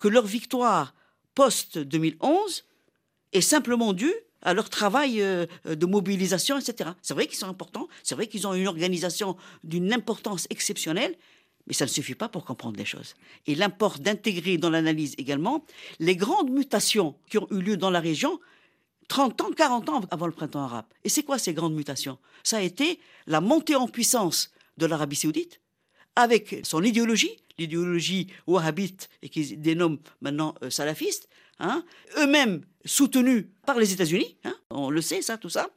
que 0.00 0.08
leur 0.08 0.26
victoire 0.26 0.92
post-2011 1.36 2.64
est 3.32 3.40
simplement 3.40 3.92
due 3.92 4.14
à 4.42 4.54
leur 4.54 4.70
travail 4.70 5.20
euh, 5.20 5.46
de 5.64 5.86
mobilisation, 5.86 6.58
etc. 6.58 6.90
C'est 7.02 7.14
vrai 7.14 7.26
qu'ils 7.26 7.38
sont 7.38 7.48
importants, 7.48 7.88
c'est 8.02 8.14
vrai 8.14 8.26
qu'ils 8.26 8.46
ont 8.46 8.54
une 8.54 8.68
organisation 8.68 9.36
d'une 9.64 9.92
importance 9.92 10.46
exceptionnelle, 10.50 11.14
mais 11.66 11.74
ça 11.74 11.84
ne 11.84 11.90
suffit 11.90 12.14
pas 12.14 12.28
pour 12.28 12.44
comprendre 12.44 12.78
les 12.78 12.84
choses. 12.84 13.14
Il 13.46 13.62
importe 13.62 14.02
d'intégrer 14.02 14.58
dans 14.58 14.70
l'analyse 14.70 15.14
également 15.18 15.64
les 15.98 16.16
grandes 16.16 16.50
mutations 16.50 17.14
qui 17.28 17.38
ont 17.38 17.46
eu 17.50 17.60
lieu 17.60 17.76
dans 17.76 17.90
la 17.90 18.00
région 18.00 18.40
30 19.08 19.40
ans, 19.40 19.50
40 19.56 19.88
ans 19.88 20.00
avant 20.10 20.26
le 20.26 20.32
printemps 20.32 20.62
arabe. 20.62 20.86
Et 21.04 21.08
c'est 21.08 21.24
quoi 21.24 21.38
ces 21.38 21.52
grandes 21.52 21.74
mutations? 21.74 22.18
Ça 22.44 22.58
a 22.58 22.60
été 22.60 23.00
la 23.26 23.40
montée 23.40 23.74
en 23.74 23.88
puissance 23.88 24.52
de 24.78 24.86
l'Arabie 24.86 25.16
saoudite, 25.16 25.60
avec 26.16 26.60
son 26.64 26.82
idéologie, 26.82 27.36
l'idéologie 27.58 28.28
wahhabite 28.46 29.08
et 29.22 29.28
qui 29.28 29.56
dénomme 29.56 29.98
maintenant 30.20 30.54
euh, 30.62 30.70
salafiste, 30.70 31.28
hein, 31.58 31.84
eux-mêmes 32.18 32.62
soutenus 32.84 33.46
par 33.66 33.78
les 33.78 33.92
États-Unis, 33.92 34.36
hein, 34.44 34.54
on 34.70 34.90
le 34.90 35.00
sait 35.00 35.22
ça, 35.22 35.36
tout 35.36 35.50
ça. 35.50 35.70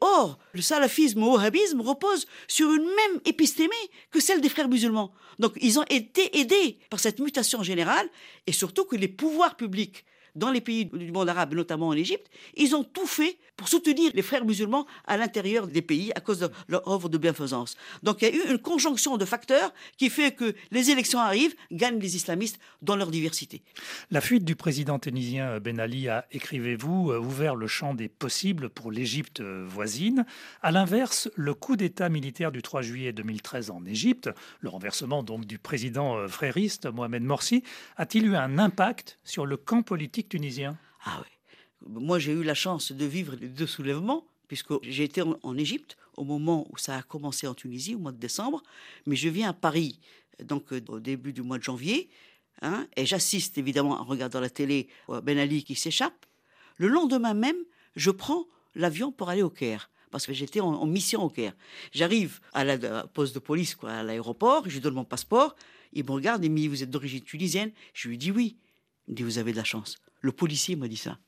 Or, 0.00 0.38
le 0.52 0.60
salafisme 0.60 1.22
ou 1.22 1.34
wahhabisme 1.34 1.80
repose 1.80 2.26
sur 2.48 2.72
une 2.72 2.84
même 2.84 3.20
épistémée 3.24 3.74
que 4.10 4.20
celle 4.20 4.40
des 4.40 4.48
frères 4.48 4.68
musulmans. 4.68 5.12
Donc, 5.38 5.54
ils 5.60 5.78
ont 5.78 5.84
été 5.88 6.38
aidés 6.38 6.78
par 6.90 7.00
cette 7.00 7.18
mutation 7.18 7.62
générale 7.62 8.08
et 8.46 8.52
surtout 8.52 8.84
que 8.84 8.96
les 8.96 9.08
pouvoirs 9.08 9.56
publics 9.56 10.04
dans 10.36 10.50
les 10.50 10.60
pays 10.60 10.84
du 10.86 11.10
monde 11.10 11.28
arabe, 11.28 11.54
notamment 11.54 11.88
en 11.88 11.94
Égypte, 11.94 12.28
ils 12.54 12.76
ont 12.76 12.84
tout 12.84 13.06
fait 13.06 13.38
pour 13.56 13.68
soutenir 13.68 14.10
les 14.14 14.22
frères 14.22 14.44
musulmans 14.44 14.86
à 15.06 15.16
l'intérieur 15.16 15.66
des 15.66 15.82
pays 15.82 16.12
à 16.14 16.20
cause 16.20 16.40
de 16.40 16.50
leur 16.68 16.86
œuvre 16.86 17.08
de 17.08 17.18
bienfaisance. 17.18 17.76
Donc 18.02 18.22
il 18.22 18.28
y 18.28 18.30
a 18.30 18.34
eu 18.34 18.50
une 18.50 18.58
conjonction 18.58 19.16
de 19.16 19.24
facteurs 19.24 19.72
qui 19.96 20.10
fait 20.10 20.32
que 20.32 20.54
les 20.70 20.90
élections 20.90 21.18
arrivent, 21.18 21.54
gagnent 21.72 21.98
les 21.98 22.16
islamistes 22.16 22.58
dans 22.82 22.96
leur 22.96 23.10
diversité. 23.10 23.62
La 24.10 24.20
fuite 24.20 24.44
du 24.44 24.56
président 24.56 24.98
tunisien 24.98 25.58
Ben 25.58 25.80
Ali 25.80 26.08
a, 26.08 26.26
écrivez-vous, 26.32 27.12
euh, 27.12 27.18
ouvert 27.18 27.54
le 27.56 27.66
champ 27.66 27.94
des 27.94 28.08
possibles 28.08 28.68
pour 28.68 28.92
l'Égypte 28.92 29.40
euh, 29.40 29.64
voisine. 29.66 30.26
À 30.62 30.70
l'inverse, 30.70 31.30
le 31.34 31.54
coup 31.54 31.76
d'État 31.76 32.08
militaire 32.08 32.52
du 32.52 32.60
3 32.62 32.82
juillet 32.82 33.12
2013 33.12 33.70
en 33.70 33.84
Égypte, 33.86 34.30
le 34.60 34.68
renversement 34.68 35.22
donc 35.22 35.46
du 35.46 35.58
président 35.58 36.16
euh, 36.16 36.28
frériste 36.28 36.86
Mohamed 36.86 37.22
Morsi, 37.22 37.62
a-t-il 37.96 38.26
eu 38.26 38.36
un 38.36 38.58
impact 38.58 39.18
sur 39.24 39.46
le 39.46 39.56
camp 39.56 39.82
politique 39.82 40.25
tunisien? 40.28 40.78
Ah 41.04 41.22
oui. 41.22 41.88
Moi, 41.88 42.18
j'ai 42.18 42.32
eu 42.32 42.42
la 42.42 42.54
chance 42.54 42.92
de 42.92 43.04
vivre 43.04 43.36
les 43.36 43.48
deux 43.48 43.66
soulèvements, 43.66 44.26
puisque 44.48 44.72
j'ai 44.82 45.04
été 45.04 45.22
en, 45.22 45.56
Égypte 45.56 45.96
au 46.16 46.24
moment 46.24 46.66
où 46.70 46.78
ça 46.78 46.96
a 46.96 47.02
commencé 47.02 47.46
en 47.46 47.54
Tunisie, 47.54 47.94
au 47.94 47.98
mois 47.98 48.12
de 48.12 48.18
décembre, 48.18 48.62
mais 49.06 49.16
je 49.16 49.28
viens 49.28 49.50
à 49.50 49.52
Paris, 49.52 50.00
donc 50.42 50.72
euh, 50.72 50.80
au 50.88 51.00
début 51.00 51.32
du 51.32 51.42
mois 51.42 51.58
de 51.58 51.62
janvier, 51.62 52.08
hein, 52.62 52.86
et 52.96 53.06
j'assiste 53.06 53.58
évidemment 53.58 54.00
en 54.00 54.04
regardant 54.04 54.40
la 54.40 54.50
télé 54.50 54.88
à 55.08 55.20
Ben 55.20 55.38
Ali 55.38 55.64
qui 55.64 55.74
s'échappe. 55.74 56.26
Le 56.76 56.88
lendemain 56.88 57.34
même, 57.34 57.56
je 57.94 58.10
prends 58.10 58.46
l'avion 58.74 59.12
pour 59.12 59.28
aller 59.28 59.42
au 59.42 59.50
Caire 59.50 59.90
parce 60.10 60.26
que 60.26 60.32
j'étais 60.32 60.60
en, 60.60 60.86
mission 60.86 61.22
au 61.22 61.28
Caire. 61.28 61.52
J'arrive 61.92 62.40
à 62.54 62.64
la, 62.64 63.06
poste 63.06 63.34
de 63.34 63.38
police, 63.38 63.74
quoi, 63.74 63.90
à 63.90 64.02
l'aéroport, 64.02 64.62
je 64.66 64.74
lui 64.74 64.80
donne 64.80 64.94
mon 64.94 65.04
passeport, 65.04 65.54
il 65.92 66.04
me 66.04 66.10
regarde 66.10 66.44
et 66.44 66.48
me 66.48 66.56
dit 66.56 66.68
Vous 66.68 66.82
êtes 66.82 66.90
d'origine 66.90 67.22
tunisienne 67.22 67.70
Je 67.92 68.08
lui 68.08 68.16
dis 68.16 68.30
Oui. 68.30 68.56
Il 69.08 69.12
me 69.12 69.16
dit 69.16 69.22
Vous 69.22 69.38
avez 69.38 69.52
de 69.52 69.56
la 69.56 69.64
chance. 69.64 69.98
Le 70.20 70.32
policier 70.32 70.76
m'a 70.76 70.88
dit 70.88 70.96
ça. 70.96 71.18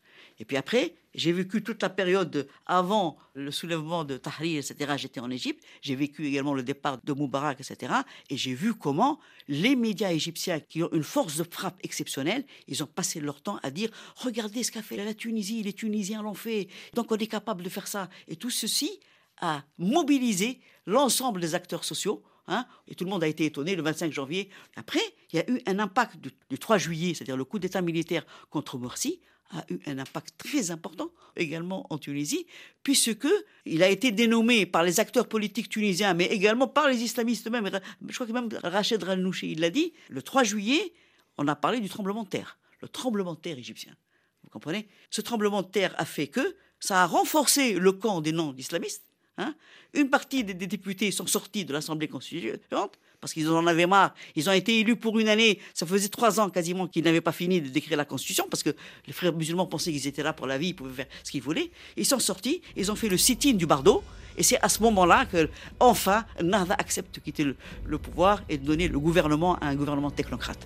Et 0.40 0.44
puis 0.44 0.56
après, 0.56 0.94
j'ai 1.14 1.32
vécu 1.32 1.62
toute 1.62 1.82
la 1.82 1.90
période 1.90 2.48
avant 2.66 3.18
le 3.34 3.50
soulèvement 3.50 4.04
de 4.04 4.16
Tahrir, 4.16 4.58
etc. 4.58 4.94
J'étais 4.96 5.20
en 5.20 5.30
Égypte. 5.30 5.64
J'ai 5.82 5.96
vécu 5.96 6.26
également 6.26 6.54
le 6.54 6.62
départ 6.62 6.98
de 7.02 7.12
Moubarak, 7.12 7.60
etc. 7.60 7.92
Et 8.30 8.36
j'ai 8.36 8.54
vu 8.54 8.74
comment 8.74 9.18
les 9.48 9.74
médias 9.74 10.12
égyptiens, 10.12 10.60
qui 10.60 10.82
ont 10.82 10.92
une 10.92 11.02
force 11.02 11.36
de 11.36 11.44
frappe 11.44 11.78
exceptionnelle, 11.82 12.44
ils 12.68 12.82
ont 12.82 12.86
passé 12.86 13.20
leur 13.20 13.40
temps 13.40 13.58
à 13.62 13.70
dire 13.70 13.90
Regardez 14.16 14.62
ce 14.62 14.70
qu'a 14.70 14.82
fait 14.82 14.96
la 14.96 15.14
Tunisie, 15.14 15.62
les 15.62 15.72
Tunisiens 15.72 16.22
l'ont 16.22 16.34
fait. 16.34 16.68
Donc 16.94 17.10
on 17.10 17.16
est 17.16 17.26
capable 17.26 17.64
de 17.64 17.68
faire 17.68 17.88
ça. 17.88 18.08
Et 18.28 18.36
tout 18.36 18.50
ceci 18.50 19.00
a 19.40 19.64
mobilisé 19.78 20.60
l'ensemble 20.86 21.40
des 21.40 21.54
acteurs 21.54 21.84
sociaux. 21.84 22.22
Hein, 22.48 22.66
et 22.88 22.94
tout 22.94 23.04
le 23.04 23.10
monde 23.10 23.22
a 23.22 23.28
été 23.28 23.44
étonné 23.44 23.76
le 23.76 23.82
25 23.82 24.10
janvier. 24.10 24.48
Après, 24.74 25.00
il 25.32 25.36
y 25.36 25.38
a 25.40 25.50
eu 25.50 25.60
un 25.66 25.78
impact 25.78 26.16
du, 26.16 26.58
3 26.58 26.78
juillet, 26.78 27.12
c'est-à-dire 27.14 27.36
le 27.36 27.44
coup 27.44 27.58
d'État 27.58 27.82
militaire 27.82 28.24
contre 28.50 28.78
Morsi, 28.78 29.20
a 29.50 29.64
eu 29.70 29.78
un 29.86 29.98
impact 29.98 30.34
très 30.36 30.70
important 30.70 31.10
également 31.36 31.86
en 31.90 31.98
Tunisie, 31.98 32.46
puisque 32.82 33.28
il 33.64 33.82
a 33.82 33.88
été 33.88 34.12
dénommé 34.12 34.66
par 34.66 34.82
les 34.82 34.98
acteurs 34.98 35.28
politiques 35.28 35.68
tunisiens, 35.68 36.14
mais 36.14 36.24
également 36.26 36.68
par 36.68 36.88
les 36.88 37.02
islamistes 37.02 37.46
eux-mêmes. 37.46 37.70
Je 38.06 38.14
crois 38.14 38.26
que 38.26 38.32
même 38.32 38.48
Rachid 38.62 39.02
Ranouchi, 39.02 39.52
il 39.52 39.60
l'a 39.60 39.70
dit. 39.70 39.92
Le 40.08 40.22
3 40.22 40.44
juillet, 40.44 40.92
on 41.36 41.46
a 41.48 41.56
parlé 41.56 41.80
du 41.80 41.88
tremblement 41.88 42.24
de 42.24 42.28
terre, 42.28 42.58
le 42.80 42.88
tremblement 42.88 43.34
de 43.34 43.40
terre 43.40 43.58
égyptien. 43.58 43.94
Vous 44.42 44.50
comprenez? 44.50 44.88
Ce 45.10 45.20
tremblement 45.20 45.62
de 45.62 45.68
terre 45.68 45.94
a 45.98 46.04
fait 46.04 46.28
que 46.28 46.56
ça 46.80 47.02
a 47.02 47.06
renforcé 47.06 47.74
le 47.74 47.92
camp 47.92 48.20
des 48.20 48.32
non-islamistes. 48.32 49.07
Hein 49.38 49.54
Une 49.94 50.10
partie 50.10 50.42
des, 50.42 50.54
députés 50.54 51.10
sont 51.12 51.26
sortis 51.26 51.64
de 51.64 51.72
l'Assemblée 51.72 52.08
constituante 52.08 52.98
parce 53.20 53.32
qu'ils 53.32 53.48
en 53.48 53.66
avaient 53.66 53.86
marre. 53.86 54.14
Ils 54.34 54.50
ont 54.50 54.52
été 54.52 54.80
élus 54.80 54.96
pour 54.96 55.18
une 55.18 55.28
année. 55.28 55.60
Ça 55.74 55.86
faisait 55.86 56.08
trois 56.08 56.40
ans 56.40 56.50
quasiment 56.50 56.88
qu'ils 56.88 57.04
n'avaient 57.04 57.20
pas 57.20 57.32
fini 57.32 57.60
de 57.60 57.68
décrire 57.68 57.96
la 57.96 58.04
Constitution 58.04 58.46
parce 58.50 58.64
que 58.64 58.70
les 59.06 59.12
frères 59.12 59.32
musulmans 59.32 59.66
pensaient 59.66 59.92
qu'ils 59.92 60.08
étaient 60.08 60.24
là 60.24 60.32
pour 60.32 60.46
la 60.46 60.58
vie, 60.58 60.68
ils 60.68 60.74
pouvaient 60.74 60.92
faire 60.92 61.06
ce 61.22 61.30
qu'ils 61.30 61.42
voulaient. 61.42 61.70
Ils 61.96 62.04
sont 62.04 62.18
sortis, 62.18 62.62
ils 62.76 62.90
ont 62.90 62.96
fait 62.96 63.08
le 63.08 63.16
sit-in 63.16 63.52
du 63.54 63.66
bardo. 63.66 64.02
Et 64.36 64.42
c'est 64.42 64.60
à 64.60 64.68
ce 64.68 64.82
moment-là 64.82 65.26
que, 65.26 65.48
enfin, 65.80 66.24
Nahda 66.42 66.74
accepte 66.74 67.14
de 67.16 67.20
quitter 67.20 67.44
le, 67.44 67.98
pouvoir 67.98 68.42
et 68.48 68.58
de 68.58 68.64
donner 68.64 68.86
le 68.86 68.98
gouvernement 69.00 69.56
à 69.56 69.66
un 69.66 69.74
gouvernement 69.74 70.10
technocrate. 70.10 70.64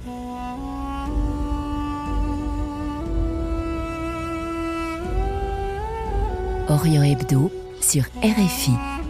Orient 6.68 7.02
Hebdo 7.02 7.61
sur 7.92 8.04
RFI. 8.22 9.01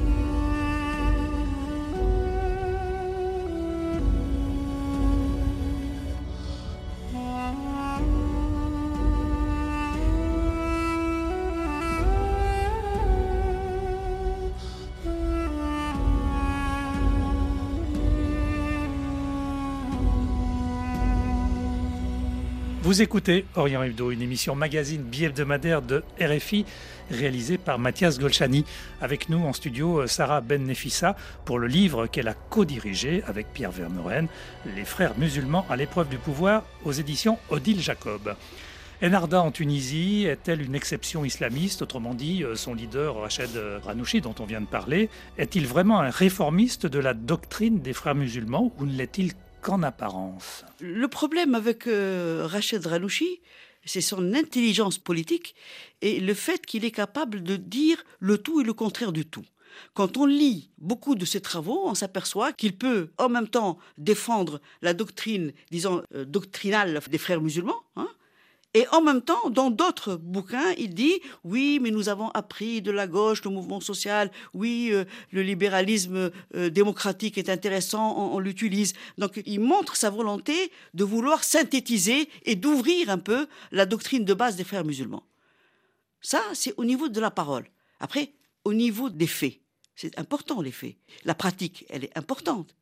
Vous 22.93 23.01
écoutez 23.01 23.47
Orient 23.57 23.83
Hebdo, 23.83 24.11
une 24.11 24.21
émission 24.21 24.55
magazine 24.55 25.01
bi-hebdomadaire 25.01 25.81
de 25.81 26.05
RFI 26.21 26.67
réalisée 27.11 27.57
par 27.57 27.79
Mathias 27.79 28.19
Golchani. 28.19 28.67
Avec 29.01 29.31
nous 29.31 29.43
en 29.47 29.55
studio, 29.55 30.07
Sarah 30.07 30.43
Ben 30.43 30.63
Nefissa 30.63 31.17
pour 31.47 31.59
le 31.59 31.69
livre 31.69 32.07
qu'elle 32.07 32.29
a 32.29 32.35
co-dirigé 32.35 33.23
avec 33.27 33.47
Pierre 33.55 33.71
Vermeuren, 33.71 34.29
Les 34.77 34.85
frères 34.85 35.19
musulmans 35.19 35.65
à 35.71 35.77
l'épreuve 35.77 36.11
du 36.11 36.19
pouvoir 36.19 36.65
aux 36.85 36.93
éditions 36.93 37.39
Odile 37.49 37.81
Jacob. 37.81 38.37
Enarda 39.03 39.41
en 39.41 39.53
Tunisie 39.53 40.27
est-elle 40.27 40.61
une 40.61 40.75
exception 40.75 41.25
islamiste? 41.25 41.81
Autrement 41.81 42.13
dit, 42.13 42.45
son 42.57 42.75
leader 42.75 43.17
Rached 43.17 43.59
Ranouchi, 43.85 44.21
dont 44.21 44.35
on 44.39 44.45
vient 44.45 44.61
de 44.61 44.67
parler, 44.67 45.09
est-il 45.39 45.67
vraiment 45.67 46.01
un 46.01 46.11
réformiste 46.11 46.85
de 46.85 46.99
la 46.99 47.15
doctrine 47.15 47.81
des 47.81 47.95
frères 47.95 48.15
musulmans 48.15 48.71
ou 48.79 48.85
ne 48.85 48.93
l'est-il 48.93 49.33
qu'en 49.63 49.83
apparence. 49.83 50.65
Le 50.81 51.09
problème 51.09 51.55
avec 51.55 51.87
euh, 51.87 52.47
Rachid 52.47 52.85
Ranouchi, 52.85 53.41
c'est 53.85 54.01
son 54.03 54.35
intelligence 54.35 54.99
politique 54.99 55.55
et 56.03 56.21
le 56.21 56.35
fait 56.35 56.67
qu'il 56.67 56.85
est 56.85 56.91
capable 56.91 57.43
de 57.43 57.57
dire 57.57 58.05
le 58.19 58.39
tout 58.39 58.61
et 58.61 58.65
le 58.65 58.75
contraire 58.75 59.13
du 59.13 59.25
tout. 59.25 59.45
Quand 59.95 60.19
on 60.19 60.27
lit 60.27 60.71
beaucoup 60.79 61.15
de 61.15 61.25
ses 61.25 61.41
travaux, 61.41 61.81
on 61.87 61.95
s'aperçoit 61.95 62.53
qu'il 62.53 62.77
peut 62.77 63.11
en 63.17 63.31
même 63.31 63.49
temps 63.49 63.79
défendre 63.97 64.61
la 64.83 64.93
doctrine, 64.93 65.53
disons, 65.71 66.03
euh, 66.15 66.27
doctrinale 66.27 67.01
des 67.11 67.19
frères 67.19 67.41
musulmans, 67.41 67.83
hein, 67.97 68.09
et 68.75 68.89
en 68.89 69.03
même 69.03 69.21
temps, 69.21 69.51
dans 69.51 69.71
d'autres 69.71 70.17
bouquins, 70.17 70.73
il 70.79 70.95
dit 70.95 71.21
oui, 71.45 71.79
mais 71.81 71.91
nous 71.91 72.09
avons 72.09 72.31
appris 72.31 72.81
de 72.81 72.91
la 72.91 73.07
gauche 73.07 73.45
le 73.45 73.51
mouvement 73.51 73.81
social, 73.81 74.31
oui, 74.55 74.89
euh, 74.93 75.05
le 75.31 75.43
libéralisme 75.43 76.31
euh, 76.55 76.71
démocratique 76.71 77.37
est 77.37 77.51
intéressant, 77.51 78.33
on, 78.33 78.39
l'utilise. 78.39 78.95
Donc 79.19 79.43
il 79.45 79.61
montre 79.61 79.95
sa 79.95 80.09
volonté 80.09 80.73
de 80.95 81.05
vouloir 81.05 81.45
synthétiser 81.45 82.31
et 82.45 82.57
d'ouvrir 82.57 83.11
un 83.11 83.19
peu 83.19 83.47
la 83.73 83.85
doctrine 83.85 84.25
de 84.25 84.33
base 84.33 84.57
des 84.57 84.65
frères 84.65 84.85
musulmans. 84.87 85.25
Ça, 86.23 86.43
c'est 86.55 86.73
au 86.79 86.85
niveau 86.87 87.09
de 87.09 87.21
la 87.21 87.31
parole. 87.31 87.69
Après, 88.01 88.33
au 88.65 88.73
niveau 88.73 89.11
des 89.11 89.27
faits, 89.27 89.61
c'est 89.97 90.19
important 90.19 90.63
les 90.63 90.73
faits. 90.73 90.97
La 91.25 91.35
pratique, 91.35 91.85
elle 91.91 92.05
est 92.05 92.17
importante. 92.17 92.75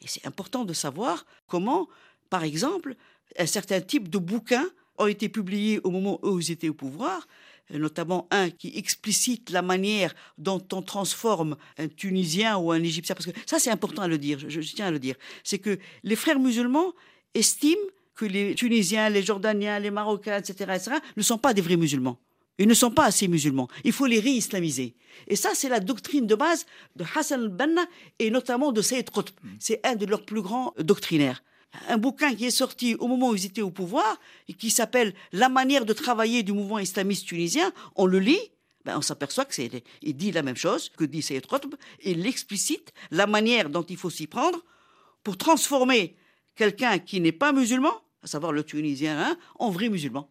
Et 0.00 0.06
c'est 0.06 0.24
important 0.24 0.64
de 0.64 0.72
savoir 0.72 1.26
comment, 1.48 1.88
par 2.30 2.44
exemple, 2.44 2.94
un 3.38 3.46
certain 3.46 3.80
type 3.80 4.08
de 4.08 4.18
bouquin 4.18 4.64
ont 4.98 5.06
été 5.06 5.28
publiés 5.28 5.80
au 5.84 5.90
moment 5.90 6.18
où 6.22 6.38
ils 6.38 6.50
étaient 6.50 6.68
au 6.68 6.74
pouvoir, 6.74 7.26
notamment 7.70 8.26
un 8.30 8.50
qui 8.50 8.72
explicite 8.76 9.50
la 9.50 9.62
manière 9.62 10.14
dont 10.38 10.62
on 10.72 10.82
transforme 10.82 11.56
un 11.78 11.88
Tunisien 11.88 12.58
ou 12.58 12.72
un 12.72 12.82
Égyptien, 12.82 13.14
parce 13.14 13.26
que 13.26 13.38
ça 13.46 13.58
c'est 13.58 13.70
important 13.70 14.02
à 14.02 14.08
le 14.08 14.18
dire, 14.18 14.38
je, 14.48 14.60
tiens 14.60 14.86
à 14.86 14.90
le 14.90 14.98
dire, 14.98 15.16
c'est 15.44 15.58
que 15.58 15.78
les 16.02 16.16
frères 16.16 16.38
musulmans 16.38 16.92
estiment 17.34 17.80
que 18.14 18.26
les 18.26 18.54
Tunisiens, 18.54 19.08
les 19.08 19.22
Jordaniens, 19.22 19.78
les 19.78 19.90
Marocains, 19.90 20.38
etc., 20.38 20.72
etc., 20.74 20.96
ne 21.16 21.22
sont 21.22 21.38
pas 21.38 21.54
des 21.54 21.62
vrais 21.62 21.76
musulmans. 21.76 22.18
Ils 22.58 22.68
ne 22.68 22.74
sont 22.74 22.90
pas 22.90 23.06
assez 23.06 23.28
musulmans. 23.28 23.68
Il 23.82 23.92
faut 23.92 24.04
les 24.04 24.20
réislamiser. 24.20 24.94
Et 25.26 25.36
ça, 25.36 25.50
c'est 25.54 25.70
la 25.70 25.80
doctrine 25.80 26.26
de 26.26 26.34
base 26.34 26.66
de 26.96 27.04
Hassan 27.16 27.40
al-Banna 27.40 27.86
et 28.18 28.30
notamment 28.30 28.72
de 28.72 28.82
Sayyid 28.82 29.10
Qutb. 29.10 29.34
C'est 29.58 29.80
un 29.84 29.96
de 29.96 30.04
leurs 30.04 30.24
plus 30.24 30.42
grands 30.42 30.74
doctrinaires 30.78 31.42
un 31.88 31.98
bouquin 31.98 32.34
qui 32.34 32.46
est 32.46 32.50
sorti 32.50 32.94
au 32.96 33.08
moment 33.08 33.30
où 33.30 33.34
ils 33.34 33.46
étaient 33.46 33.62
au 33.62 33.70
pouvoir 33.70 34.18
et 34.48 34.54
qui 34.54 34.70
s'appelle 34.70 35.14
La 35.32 35.48
manière 35.48 35.84
de 35.84 35.92
travailler 35.92 36.42
du 36.42 36.52
mouvement 36.52 36.78
islamiste 36.78 37.26
tunisien. 37.26 37.72
On 37.96 38.06
le 38.06 38.18
lit, 38.18 38.40
ben 38.84 38.98
on 38.98 39.02
s'aperçoit 39.02 39.44
que 39.44 39.54
c'est, 39.54 39.84
il 40.02 40.16
dit 40.16 40.32
la 40.32 40.42
même 40.42 40.56
chose 40.56 40.90
que 40.90 41.04
dit 41.04 41.22
Sayyid 41.22 41.46
Qutb 41.46 41.74
et 42.00 42.14
l'explicite 42.14 42.92
la 43.10 43.26
manière 43.26 43.70
dont 43.70 43.82
il 43.82 43.96
faut 43.96 44.10
s'y 44.10 44.26
prendre 44.26 44.62
pour 45.22 45.36
transformer 45.36 46.16
quelqu'un 46.56 46.98
qui 46.98 47.20
n'est 47.20 47.32
pas 47.32 47.52
musulman, 47.52 47.92
à 48.22 48.26
savoir 48.26 48.52
le 48.52 48.64
Tunisien, 48.64 49.18
hein, 49.18 49.36
en 49.58 49.70
vrai 49.70 49.88
musulman. 49.88 50.28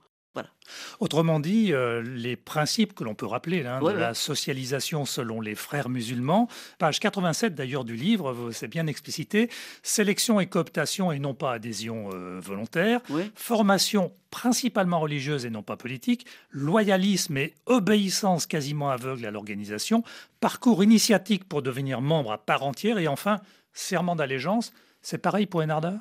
Autrement 0.99 1.39
dit, 1.39 1.73
euh, 1.73 2.01
les 2.01 2.35
principes 2.35 2.93
que 2.93 3.03
l'on 3.03 3.15
peut 3.15 3.25
rappeler 3.25 3.65
hein, 3.65 3.81
de 3.81 3.89
la 3.89 4.13
socialisation 4.13 5.05
selon 5.05 5.41
les 5.41 5.55
frères 5.55 5.89
musulmans, 5.89 6.47
page 6.77 6.99
87 6.99 7.55
d'ailleurs 7.55 7.83
du 7.83 7.95
livre, 7.95 8.51
c'est 8.51 8.67
bien 8.67 8.87
explicité, 8.87 9.49
sélection 9.83 10.39
et 10.39 10.47
cooptation 10.47 11.11
et 11.11 11.19
non 11.19 11.33
pas 11.33 11.53
adhésion 11.53 12.09
euh, 12.13 12.39
volontaire, 12.41 13.01
formation 13.35 14.13
principalement 14.29 14.99
religieuse 14.99 15.45
et 15.45 15.49
non 15.49 15.63
pas 15.63 15.75
politique, 15.75 16.25
loyalisme 16.51 17.37
et 17.37 17.53
obéissance 17.65 18.45
quasiment 18.45 18.89
aveugle 18.89 19.25
à 19.25 19.31
l'organisation, 19.31 20.03
parcours 20.39 20.83
initiatique 20.83 21.43
pour 21.43 21.61
devenir 21.61 22.01
membre 22.01 22.31
à 22.31 22.37
part 22.37 22.63
entière 22.63 22.97
et 22.97 23.07
enfin 23.07 23.41
serment 23.73 24.15
d'allégeance. 24.15 24.71
C'est 25.01 25.17
pareil 25.17 25.47
pour 25.47 25.61
Enarda 25.61 25.99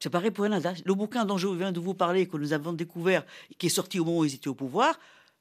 c'est 0.00 0.10
pareil 0.10 0.30
pour 0.30 0.44
Le 0.46 0.94
bouquin 0.94 1.24
dont 1.24 1.38
je 1.38 1.48
viens 1.48 1.72
de 1.72 1.80
vous 1.80 1.94
parler, 1.94 2.26
que 2.26 2.36
nous 2.36 2.52
avons 2.52 2.72
découvert, 2.72 3.24
qui 3.58 3.66
est 3.66 3.70
sorti 3.70 3.98
au 3.98 4.04
moment 4.04 4.18
où 4.18 4.24
ils 4.24 4.34
étaient 4.34 4.48
au 4.48 4.54
pouvoir, 4.54 4.98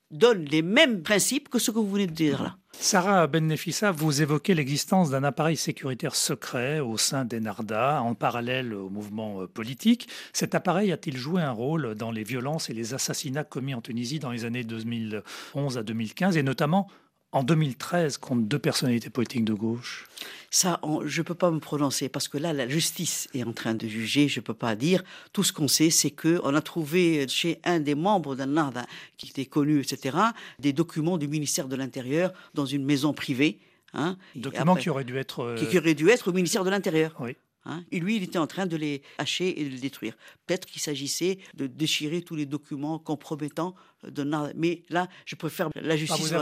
donne 0.09 0.45
les 0.45 0.61
mêmes 0.61 1.03
principes 1.03 1.49
que 1.49 1.59
ce 1.59 1.71
que 1.71 1.79
vous 1.79 1.91
venez 1.91 2.07
de 2.07 2.13
dire 2.13 2.41
là. 2.41 2.57
Sarah 2.71 3.27
Bennefissa, 3.27 3.91
vous 3.91 4.21
évoquez 4.21 4.53
l'existence 4.53 5.09
d'un 5.09 5.23
appareil 5.23 5.57
sécuritaire 5.57 6.15
secret 6.15 6.79
au 6.79 6.97
sein 6.97 7.25
d'Enarda, 7.25 8.01
en 8.01 8.13
parallèle 8.13 8.73
au 8.73 8.89
mouvement 8.89 9.41
euh, 9.41 9.47
politique. 9.47 10.07
Cet 10.31 10.55
appareil 10.55 10.91
a-t-il 10.91 11.17
joué 11.17 11.41
un 11.41 11.51
rôle 11.51 11.95
dans 11.95 12.11
les 12.11 12.23
violences 12.23 12.69
et 12.69 12.73
les 12.73 12.93
assassinats 12.93 13.43
commis 13.43 13.73
en 13.73 13.81
Tunisie 13.81 14.19
dans 14.19 14.31
les 14.31 14.45
années 14.45 14.63
2011 14.63 15.77
à 15.77 15.83
2015, 15.83 16.37
et 16.37 16.43
notamment 16.43 16.87
en 17.31 17.43
2013 17.43 18.17
contre 18.17 18.43
deux 18.43 18.59
personnalités 18.59 19.09
politiques 19.09 19.45
de 19.45 19.53
gauche 19.53 20.07
Ça, 20.49 20.79
je 21.05 21.21
ne 21.21 21.25
peux 21.25 21.35
pas 21.35 21.51
me 21.51 21.59
prononcer 21.59 22.09
parce 22.09 22.27
que 22.27 22.37
là, 22.37 22.53
la 22.53 22.67
justice 22.67 23.27
est 23.33 23.43
en 23.43 23.53
train 23.53 23.73
de 23.73 23.87
juger. 23.87 24.27
Je 24.27 24.39
ne 24.39 24.43
peux 24.43 24.53
pas 24.53 24.75
dire. 24.75 25.03
Tout 25.33 25.43
ce 25.43 25.51
qu'on 25.51 25.67
sait, 25.67 25.89
c'est 25.89 26.11
qu'on 26.11 26.55
a 26.55 26.61
trouvé 26.61 27.27
chez 27.27 27.59
un 27.63 27.79
des 27.79 27.95
membres 27.95 28.35
d'un 28.35 28.47
NARDA 28.47 28.85
qui 29.17 29.29
était 29.29 29.45
connu, 29.45 29.81
etc., 29.81 30.17
des 30.59 30.73
documents 30.73 31.17
du 31.17 31.27
ministère 31.27 31.67
de 31.67 31.75
l'Intérieur 31.75 32.33
dans 32.53 32.65
une 32.65 32.85
maison 32.85 33.13
privée. 33.13 33.59
Hein, 33.93 34.17
documents 34.35 34.75
qui 34.75 34.89
auraient 34.89 35.05
dû 35.05 35.17
être. 35.17 35.55
Qui, 35.55 35.77
auraient 35.77 35.95
dû 35.95 36.09
être 36.09 36.29
au 36.29 36.33
ministère 36.33 36.63
de 36.63 36.69
l'Intérieur. 36.69 37.15
Oui. 37.19 37.35
Hein. 37.67 37.83
Et 37.91 37.99
lui, 37.99 38.15
il 38.15 38.23
était 38.23 38.39
en 38.39 38.47
train 38.47 38.65
de 38.65 38.77
les 38.77 39.01
hacher 39.17 39.59
et 39.59 39.65
de 39.65 39.69
les 39.69 39.79
détruire. 39.79 40.15
Peut-être 40.45 40.65
qu'il 40.65 40.81
s'agissait 40.81 41.39
de 41.53 41.67
déchirer 41.67 42.21
tous 42.21 42.35
les 42.35 42.45
documents 42.45 42.97
compromettants 42.97 43.75
de 44.03 44.23
Mais 44.55 44.83
là, 44.89 45.07
je 45.25 45.35
préfère 45.35 45.69
la 45.75 45.93
ah, 45.93 45.97
justice. 45.97 46.33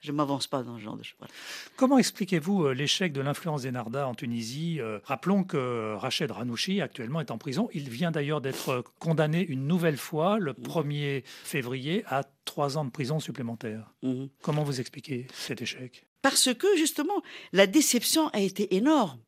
je 0.00 0.12
ne 0.12 0.16
m'avance 0.16 0.46
pas 0.46 0.62
dans 0.62 0.78
ce 0.78 0.82
genre 0.82 0.96
de 0.96 1.02
choses. 1.02 1.18
Comment 1.76 1.98
expliquez-vous 1.98 2.66
euh, 2.66 2.74
l'échec 2.74 3.12
de 3.12 3.20
l'influence 3.20 3.62
des 3.62 3.72
Narda 3.72 4.06
en 4.06 4.14
Tunisie 4.14 4.80
euh, 4.80 5.00
Rappelons 5.04 5.42
que 5.42 5.94
Rached 5.96 6.30
Ranouchi, 6.30 6.80
actuellement, 6.80 7.20
est 7.20 7.30
en 7.30 7.38
prison. 7.38 7.68
Il 7.72 7.88
vient 7.90 8.10
d'ailleurs 8.10 8.40
d'être 8.40 8.84
condamné 8.98 9.44
une 9.44 9.66
nouvelle 9.66 9.96
fois, 9.96 10.38
le 10.38 10.52
1er 10.52 11.20
mmh. 11.20 11.22
février, 11.24 12.04
à 12.06 12.22
trois 12.44 12.78
ans 12.78 12.84
de 12.84 12.90
prison 12.90 13.18
supplémentaire. 13.18 13.92
Mmh. 14.02 14.26
Comment 14.42 14.62
vous 14.62 14.80
expliquez 14.80 15.26
cet 15.32 15.62
échec? 15.62 16.06
Parce 16.20 16.54
que, 16.54 16.76
justement, 16.76 17.20
la 17.52 17.66
déception 17.66 18.28
a 18.28 18.40
été 18.40 18.76
énorme 18.76 19.18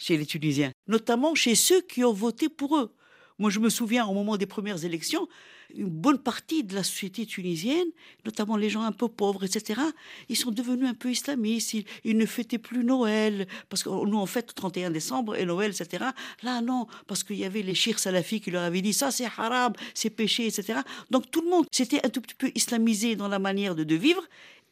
chez 0.00 0.16
les 0.16 0.26
Tunisiens, 0.26 0.72
notamment 0.88 1.34
chez 1.34 1.54
ceux 1.54 1.82
qui 1.82 2.02
ont 2.02 2.12
voté 2.12 2.48
pour 2.48 2.76
eux. 2.76 2.92
Moi, 3.38 3.50
je 3.50 3.58
me 3.58 3.68
souviens 3.68 4.06
au 4.06 4.12
moment 4.12 4.36
des 4.36 4.46
premières 4.46 4.84
élections, 4.84 5.28
une 5.74 5.88
bonne 5.88 6.18
partie 6.18 6.64
de 6.64 6.74
la 6.74 6.82
société 6.82 7.24
tunisienne, 7.26 7.88
notamment 8.24 8.56
les 8.56 8.68
gens 8.68 8.82
un 8.82 8.92
peu 8.92 9.08
pauvres, 9.08 9.44
etc., 9.44 9.80
ils 10.28 10.36
sont 10.36 10.50
devenus 10.50 10.88
un 10.88 10.94
peu 10.94 11.10
islamistes. 11.10 11.74
Ils, 12.04 12.16
ne 12.16 12.26
fêtaient 12.26 12.58
plus 12.58 12.84
Noël, 12.84 13.46
parce 13.68 13.82
que 13.82 13.88
nous, 13.88 14.18
on 14.18 14.26
fête 14.26 14.48
le 14.48 14.54
31 14.54 14.90
décembre 14.90 15.36
et 15.36 15.44
Noël, 15.46 15.70
etc. 15.70 16.06
Là, 16.42 16.60
non, 16.60 16.86
parce 17.06 17.22
qu'il 17.22 17.36
y 17.36 17.44
avait 17.44 17.62
les 17.62 17.74
chirs 17.74 17.98
salafis 17.98 18.40
qui 18.40 18.50
leur 18.50 18.62
avaient 18.62 18.82
dit 18.82 18.92
ça, 18.92 19.10
c'est 19.10 19.26
haram, 19.38 19.72
c'est 19.94 20.10
péché, 20.10 20.46
etc. 20.46 20.80
Donc 21.10 21.30
tout 21.30 21.40
le 21.42 21.50
monde 21.50 21.66
s'était 21.70 22.04
un 22.04 22.08
tout 22.08 22.20
petit 22.20 22.34
peu 22.34 22.50
islamisé 22.54 23.16
dans 23.16 23.28
la 23.28 23.38
manière 23.38 23.74
de, 23.74 23.84
de 23.84 23.94
vivre 23.94 24.22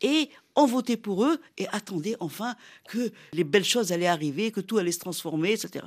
et 0.00 0.30
on 0.54 0.66
votait 0.66 0.96
pour 0.96 1.24
eux 1.24 1.40
et 1.56 1.68
attendait 1.68 2.16
enfin 2.20 2.54
que 2.88 3.12
les 3.32 3.44
belles 3.44 3.64
choses 3.64 3.92
allaient 3.92 4.06
arriver, 4.06 4.50
que 4.50 4.60
tout 4.60 4.78
allait 4.78 4.92
se 4.92 4.98
transformer, 4.98 5.52
etc. 5.52 5.86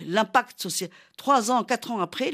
L'impact 0.00 0.60
social, 0.60 0.90
trois 1.16 1.50
ans, 1.50 1.64
quatre 1.64 1.90
ans 1.90 2.00
après, 2.00 2.32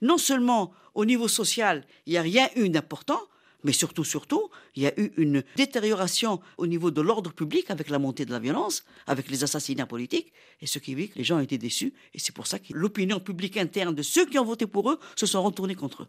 non 0.00 0.18
seulement 0.18 0.72
au 0.94 1.04
niveau 1.04 1.28
social, 1.28 1.86
il 2.06 2.12
n'y 2.12 2.18
a 2.18 2.22
rien 2.22 2.48
eu 2.56 2.68
d'important, 2.68 3.20
mais 3.64 3.72
surtout, 3.72 4.04
surtout, 4.04 4.50
il 4.76 4.84
y 4.84 4.86
a 4.86 4.98
eu 5.00 5.12
une 5.16 5.42
détérioration 5.56 6.40
au 6.58 6.66
niveau 6.66 6.90
de 6.90 7.00
l'ordre 7.00 7.32
public 7.32 7.70
avec 7.70 7.88
la 7.90 7.98
montée 7.98 8.24
de 8.24 8.30
la 8.30 8.38
violence, 8.38 8.84
avec 9.06 9.28
les 9.30 9.42
assassinats 9.42 9.86
politiques, 9.86 10.32
et 10.60 10.66
ce 10.66 10.78
qui 10.78 10.94
fait 10.94 11.08
que 11.08 11.18
les 11.18 11.24
gens 11.24 11.40
étaient 11.40 11.58
déçus, 11.58 11.92
et 12.14 12.18
c'est 12.18 12.34
pour 12.34 12.46
ça 12.46 12.58
que 12.58 12.72
l'opinion 12.72 13.20
publique 13.20 13.56
interne 13.56 13.94
de 13.94 14.02
ceux 14.02 14.26
qui 14.26 14.38
ont 14.38 14.44
voté 14.44 14.66
pour 14.66 14.90
eux 14.90 15.00
se 15.16 15.26
sont 15.26 15.42
retournés 15.42 15.74
contre 15.74 16.02
eux. 16.04 16.08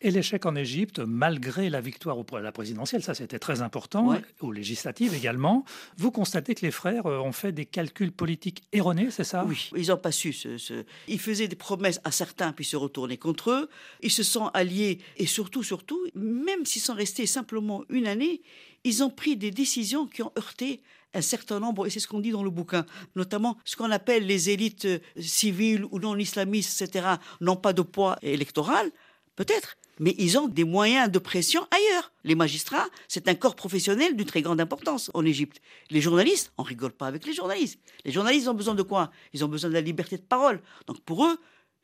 Et 0.00 0.10
l'échec 0.10 0.46
en 0.46 0.56
Égypte, 0.56 1.00
malgré 1.00 1.70
la 1.70 1.80
victoire 1.80 2.16
à 2.32 2.40
la 2.40 2.52
présidentielle, 2.52 3.02
ça 3.02 3.14
c'était 3.14 3.38
très 3.38 3.62
important, 3.62 4.14
aux 4.40 4.52
législatives 4.52 5.14
également, 5.14 5.64
vous 5.96 6.10
constatez 6.10 6.54
que 6.54 6.64
les 6.64 6.70
frères 6.70 7.06
euh, 7.06 7.18
ont 7.18 7.32
fait 7.32 7.52
des 7.52 7.66
calculs 7.66 8.12
politiques 8.12 8.62
erronés, 8.72 9.10
c'est 9.10 9.24
ça? 9.24 9.44
Oui, 9.46 9.70
ils 9.76 9.88
n'ont 9.88 9.96
pas 9.96 10.12
su. 10.12 10.32
Ce, 10.32 10.84
Ils 11.08 11.20
faisaient 11.20 11.48
des 11.48 11.56
promesses 11.56 12.00
à 12.04 12.10
certains, 12.10 12.52
puis 12.52 12.64
se 12.64 12.76
retournaient 12.76 13.16
contre 13.16 13.50
eux. 13.50 13.68
Ils 14.02 14.10
se 14.10 14.22
sont 14.22 14.46
alliés, 14.48 14.98
et 15.16 15.26
surtout, 15.26 15.62
surtout, 15.62 16.00
même 16.14 16.64
s'ils 16.64 16.82
sont 16.82 16.91
restés 16.94 17.26
simplement 17.26 17.84
une 17.88 18.06
année, 18.06 18.42
ils 18.84 19.02
ont 19.02 19.10
pris 19.10 19.36
des 19.36 19.50
décisions 19.50 20.06
qui 20.06 20.22
ont 20.22 20.32
heurté 20.36 20.82
un 21.14 21.20
certain 21.20 21.60
nombre, 21.60 21.86
et 21.86 21.90
c'est 21.90 22.00
ce 22.00 22.08
qu'on 22.08 22.20
dit 22.20 22.30
dans 22.30 22.42
le 22.42 22.50
bouquin, 22.50 22.86
notamment 23.16 23.58
ce 23.64 23.76
qu'on 23.76 23.90
appelle 23.90 24.26
les 24.26 24.50
élites 24.50 24.86
euh, 24.86 24.98
civiles 25.20 25.84
ou 25.90 25.98
non 25.98 26.16
islamistes, 26.16 26.80
etc., 26.80 27.06
n'ont 27.40 27.56
pas 27.56 27.72
de 27.72 27.82
poids 27.82 28.16
électoral, 28.22 28.90
peut-être, 29.36 29.76
mais 29.98 30.14
ils 30.18 30.38
ont 30.38 30.48
des 30.48 30.64
moyens 30.64 31.10
de 31.10 31.18
pression 31.18 31.66
ailleurs. 31.70 32.12
Les 32.24 32.34
magistrats, 32.34 32.88
c'est 33.08 33.28
un 33.28 33.34
corps 33.34 33.54
professionnel 33.54 34.16
d'une 34.16 34.26
très 34.26 34.42
grande 34.42 34.60
importance 34.60 35.10
en 35.14 35.24
Égypte. 35.24 35.60
Les 35.90 36.00
journalistes, 36.00 36.52
on 36.56 36.62
rigole 36.62 36.92
pas 36.92 37.06
avec 37.06 37.26
les 37.26 37.34
journalistes. 37.34 37.78
Les 38.04 38.12
journalistes 38.12 38.48
ont 38.48 38.54
besoin 38.54 38.74
de 38.74 38.82
quoi? 38.82 39.10
Ils 39.32 39.44
ont 39.44 39.48
besoin 39.48 39.68
de 39.68 39.74
la 39.74 39.80
liberté 39.80 40.16
de 40.16 40.22
parole. 40.22 40.62
Donc 40.86 41.00
pour 41.00 41.26
eux, 41.26 41.38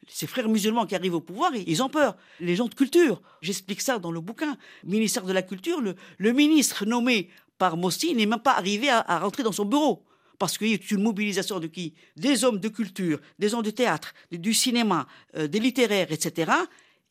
ces 0.07 0.27
frères 0.27 0.49
musulmans 0.49 0.87
qui 0.87 0.95
arrivent 0.95 1.15
au 1.15 1.21
pouvoir, 1.21 1.53
ils 1.55 1.83
ont 1.83 1.89
peur. 1.89 2.17
Les 2.41 2.57
gens 2.57 2.67
de 2.67 2.75
culture, 2.75 3.21
j'explique 3.43 3.81
ça 3.81 3.99
dans 3.99 4.11
le 4.11 4.21
bouquin, 4.21 4.57
ministère 4.85 5.25
de 5.25 5.33
la 5.33 5.43
Culture, 5.43 5.81
le, 5.81 6.33
ministre 6.33 6.85
nommé 6.87 7.29
par 7.59 7.77
Mossi 7.77 8.15
n'est 8.15 8.27
même 8.27 8.41
pas 8.41 8.57
arrivé 8.57 8.89
à, 8.89 9.19
rentrer 9.19 9.43
dans 9.43 9.53
son 9.53 9.65
bureau. 9.65 10.05
Parce 10.39 10.57
qu'il 10.57 10.69
y 10.69 10.75
a 10.75 10.79
une 10.93 11.03
mobilisation 11.03 11.59
de 11.59 11.67
qui? 11.67 11.95
Des 12.17 12.45
hommes 12.45 12.61
de 12.61 12.69
culture, 12.69 13.19
des 13.41 13.55
hommes 13.55 13.65
de 13.65 13.71
théâtre, 13.71 14.15
du 14.31 14.55
cinéma, 14.55 15.09
euh, 15.37 15.49
des 15.49 15.59
littéraires, 15.59 16.13
etc. 16.13 16.53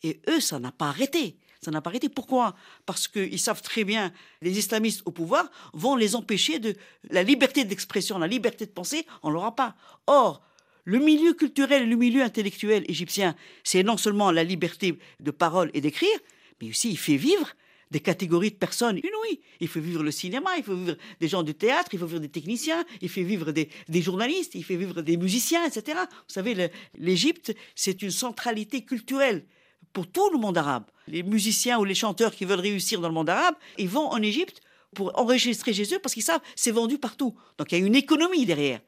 Et 0.01 0.21
eux, 0.29 0.39
ça 0.39 0.59
n'a 0.59 0.71
pas 0.71 0.87
arrêté. 0.87 1.37
Ça 1.61 1.69
n'a 1.69 1.81
pas 1.81 1.89
arrêté. 1.89 2.07
Pourquoi? 2.07 2.55
Parce 2.85 3.09
qu'ils 3.09 3.39
savent 3.39 3.61
très 3.61 3.83
bien, 3.83 4.13
les 4.41 4.57
islamistes 4.57 5.01
au 5.03 5.11
pouvoir 5.11 5.49
vont 5.73 5.97
les 5.97 6.15
empêcher 6.15 6.59
de 6.59 6.75
la 7.09 7.23
liberté 7.23 7.65
d'expression, 7.65 8.17
la 8.17 8.27
liberté 8.27 8.65
de 8.65 8.71
penser, 8.71 9.05
on 9.23 9.29
l'aura 9.29 9.55
pas. 9.55 9.75
Or, 10.05 10.41
le 10.87 10.99
milieu 10.99 11.33
culturel 11.33 11.83
et 11.83 11.85
le 11.85 11.97
milieu 11.97 12.23
intellectuel 12.23 12.85
égyptien, 12.87 13.35
c'est 13.61 13.83
non 13.83 13.97
seulement 13.97 14.31
la 14.31 14.45
liberté 14.45 14.97
de 15.19 15.31
parole 15.31 15.69
et 15.73 15.81
d'écrire, 15.81 16.17
mais 16.61 16.69
aussi 16.69 16.89
il 16.89 16.97
fait 16.97 17.17
vivre 17.17 17.49
des 17.91 17.99
catégories 17.99 18.51
de 18.51 18.55
personnes 18.55 18.97
inouïes. 18.97 19.41
Il 19.59 19.67
fait 19.67 19.81
vivre 19.81 20.01
le 20.01 20.11
cinéma, 20.11 20.51
il 20.57 20.63
fait 20.63 20.73
vivre 20.73 20.95
des 21.19 21.27
gens 21.27 21.43
du 21.43 21.53
théâtre, 21.53 21.89
il 21.91 21.99
fait 21.99 22.05
vivre 22.05 22.21
des 22.21 22.29
techniciens, 22.29 22.85
il 23.01 23.09
fait 23.09 23.23
vivre 23.23 23.51
des, 23.51 23.69
journalistes, 24.01 24.55
il 24.55 24.63
fait 24.63 24.77
vivre 24.77 25.01
des 25.01 25.17
musiciens, 25.17 25.65
etc. 25.65 25.99
Vous 26.09 26.33
savez, 26.33 26.71
l'Égypte, 26.97 27.53
c'est 27.75 28.01
une 28.01 28.11
centralité 28.11 28.85
culturelle 28.85 29.45
pour 29.91 30.07
tout 30.07 30.29
le 30.31 30.39
monde 30.39 30.57
arabe. 30.57 30.85
Les 31.09 31.21
musiciens 31.21 31.79
ou 31.79 31.83
les 31.83 31.95
chanteurs 31.95 32.33
qui 32.33 32.45
veulent 32.45 32.61
réussir 32.61 33.01
dans 33.01 33.09
le 33.09 33.13
monde 33.13 33.29
arabe, 33.29 33.55
ils 33.77 33.89
vont 33.89 34.07
en 34.07 34.21
Égypte 34.21 34.61
pour 34.95 35.11
enregistrer 35.19 35.73
eux 35.73 35.99
parce 36.01 36.13
qu'ils 36.13 36.23
savent 36.23 36.41
c'est 36.55 36.71
vendu 36.71 36.97
partout. 36.97 37.35
Donc 37.57 37.73
il 37.73 37.77
y 37.77 37.83
a 37.83 37.85
une 37.85 37.95
économie 37.95 38.45
derrière. 38.45 38.79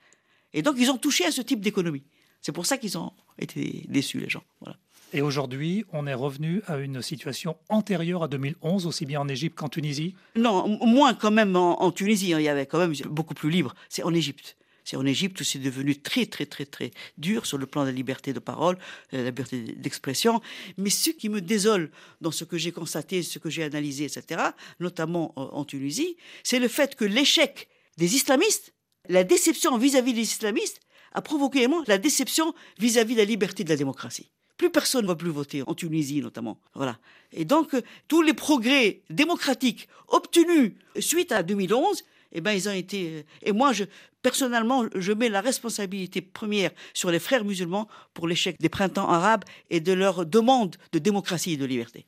Et 0.54 0.62
donc, 0.62 0.76
ils 0.80 0.90
ont 0.90 0.98
touché 0.98 1.26
à 1.26 1.32
ce 1.32 1.42
type 1.42 1.62
d'économie. 1.62 2.04
C'est 2.42 2.52
pour 2.52 2.66
ça 2.66 2.78
qu'ils 2.78 2.98
ont 2.98 3.12
été 3.38 3.86
déçus, 3.88 4.20
les 4.20 4.30
gens. 4.30 4.44
Voilà. 4.62 4.78
Et 5.12 5.22
aujourd'hui, 5.22 5.86
on 5.92 6.06
est 6.06 6.14
revenu 6.14 6.62
à 6.68 6.78
une 6.78 7.02
situation 7.02 7.58
antérieure 7.68 8.24
à 8.24 8.28
2011, 8.28 8.86
aussi 8.86 9.06
bien 9.06 9.22
en 9.22 9.28
Égypte 9.28 9.58
qu'en 9.58 9.70
Tunisie? 9.70 10.16
Non, 10.36 10.68
moins 10.86 11.16
quand 11.16 11.32
même 11.32 11.56
en, 11.56 11.92
Tunisie. 11.92 12.34
Hein. 12.34 12.40
il 12.40 12.44
y 12.44 12.50
avait 12.50 12.68
quand 12.68 12.78
même 12.78 12.94
beaucoup 13.10 13.34
plus 13.34 13.50
libre. 13.50 13.74
C'est 13.90 14.04
en 14.04 14.14
Égypte. 14.14 14.56
C'est 14.86 14.98
en 14.98 15.06
Égypte 15.06 15.42
où 15.42 15.44
c'est 15.44 15.60
devenu 15.60 15.96
très, 15.96 16.26
très, 16.26 16.46
très, 16.46 16.66
très 16.66 16.92
dur 17.18 17.46
sur 17.46 17.58
le 17.58 17.66
plan 17.66 17.82
de 17.82 17.88
la 17.88 17.92
liberté 17.92 18.34
de 18.34 18.40
parole, 18.40 18.78
de 19.12 19.18
la 19.18 19.24
liberté 19.26 19.62
d'expression. 19.62 20.42
Mais 20.78 20.90
ce 20.90 21.10
qui 21.10 21.30
me 21.30 21.42
désole 21.42 21.92
dans 22.22 22.32
ce 22.32 22.44
que 22.44 22.58
j'ai 22.58 22.72
constaté, 22.72 23.24
ce 23.24 23.40
que 23.40 23.50
j'ai 23.50 23.64
analysé, 23.64 24.06
etc., 24.06 24.42
notamment 24.80 25.34
en 25.36 25.64
Tunisie, 25.66 26.18
c'est 26.44 26.60
le 26.60 26.68
fait 26.68 26.96
que 26.96 27.06
l'échec 27.06 27.68
des 27.98 28.16
islamistes 28.16 28.74
la 29.08 29.24
déception 29.24 29.78
vis-à-vis 29.78 30.14
des 30.14 30.22
islamistes 30.22 30.80
a 31.14 31.22
provoqué 31.22 31.60
également 31.60 31.84
la 31.88 31.98
déception 31.98 32.54
vis-à-vis 32.78 33.14
de 33.14 33.20
la 33.20 33.26
liberté 33.26 33.64
de 33.64 33.70
la 33.70 33.76
démocratie. 33.76 34.30
Plus 34.58 34.70
personne 34.70 35.04
ne 35.04 35.08
va 35.08 35.16
plus 35.16 35.30
voter, 35.30 35.64
en 35.68 35.74
Tunisie 35.74 36.22
notamment. 36.22 36.60
Voilà. 36.76 37.00
Et 37.32 37.46
donc, 37.46 37.74
euh, 37.74 37.82
tous 38.08 38.22
les 38.22 38.34
progrès 38.34 39.02
démocratiques 39.10 39.88
obtenus 40.10 40.74
suite 41.00 41.32
à 41.32 41.44
2011, 41.44 42.04
eh 42.34 42.42
ben, 42.42 42.52
ils 42.52 42.68
ont 42.68 42.74
été. 42.74 43.20
Euh, 43.20 43.24
et 43.42 43.54
moi, 43.54 43.72
je, 43.72 43.86
personnellement, 44.22 44.86
je 44.94 45.14
mets 45.14 45.30
la 45.30 45.42
responsabilité 45.42 46.22
première 46.22 46.72
sur 46.94 47.10
les 47.10 47.20
frères 47.20 47.46
musulmans 47.46 47.88
pour 48.14 48.28
l'échec 48.28 48.58
des 48.60 48.70
printemps 48.70 49.10
arabes 49.10 49.46
et 49.70 49.80
de 49.80 49.94
leur 49.94 50.26
demande 50.26 50.76
de 50.92 51.00
démocratie 51.00 51.54
et 51.54 51.58
de 51.58 51.66
liberté. 51.66 52.06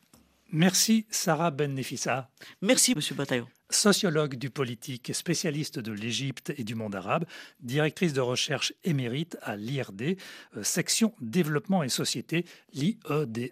Merci, 0.52 1.06
Sarah 1.10 1.52
Ben 1.52 1.74
Nefissa. 1.74 2.30
Merci, 2.62 2.94
Monsieur 2.94 3.16
Bataillon 3.16 3.48
sociologue 3.72 4.36
du 4.36 4.50
politique, 4.50 5.12
spécialiste 5.14 5.80
de 5.80 5.92
l'Égypte 5.92 6.54
et 6.58 6.64
du 6.64 6.76
monde 6.76 6.96
arabe, 6.96 7.26
directrice 7.62 8.14
de 8.14 8.22
recherche 8.22 8.74
émérite 8.84 9.38
à 9.42 9.56
l'IRD, 9.56 10.18
euh, 10.58 10.64
section 10.64 11.14
développement 11.22 11.84
et 11.84 11.90
société, 11.90 12.46
l'IEDES-IRD. 12.74 13.48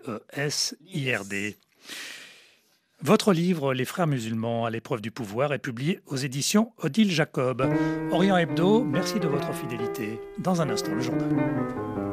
Votre 3.02 3.32
livre 3.32 3.74
Les 3.74 3.86
frères 3.86 4.08
musulmans 4.08 4.66
à 4.66 4.70
l'épreuve 4.70 5.00
du 5.00 5.10
pouvoir 5.10 5.54
est 5.54 5.60
publié 5.60 6.02
aux 6.06 6.18
éditions 6.18 6.74
Odile 6.78 7.12
Jacob. 7.12 7.66
Orient 8.12 8.36
Hebdo, 8.36 8.84
merci 8.84 9.22
de 9.22 9.28
votre 9.28 9.54
fidélité. 9.54 10.20
Dans 10.38 10.62
un 10.62 10.70
instant, 10.70 10.94
le 10.94 11.02
journal. 11.02 12.09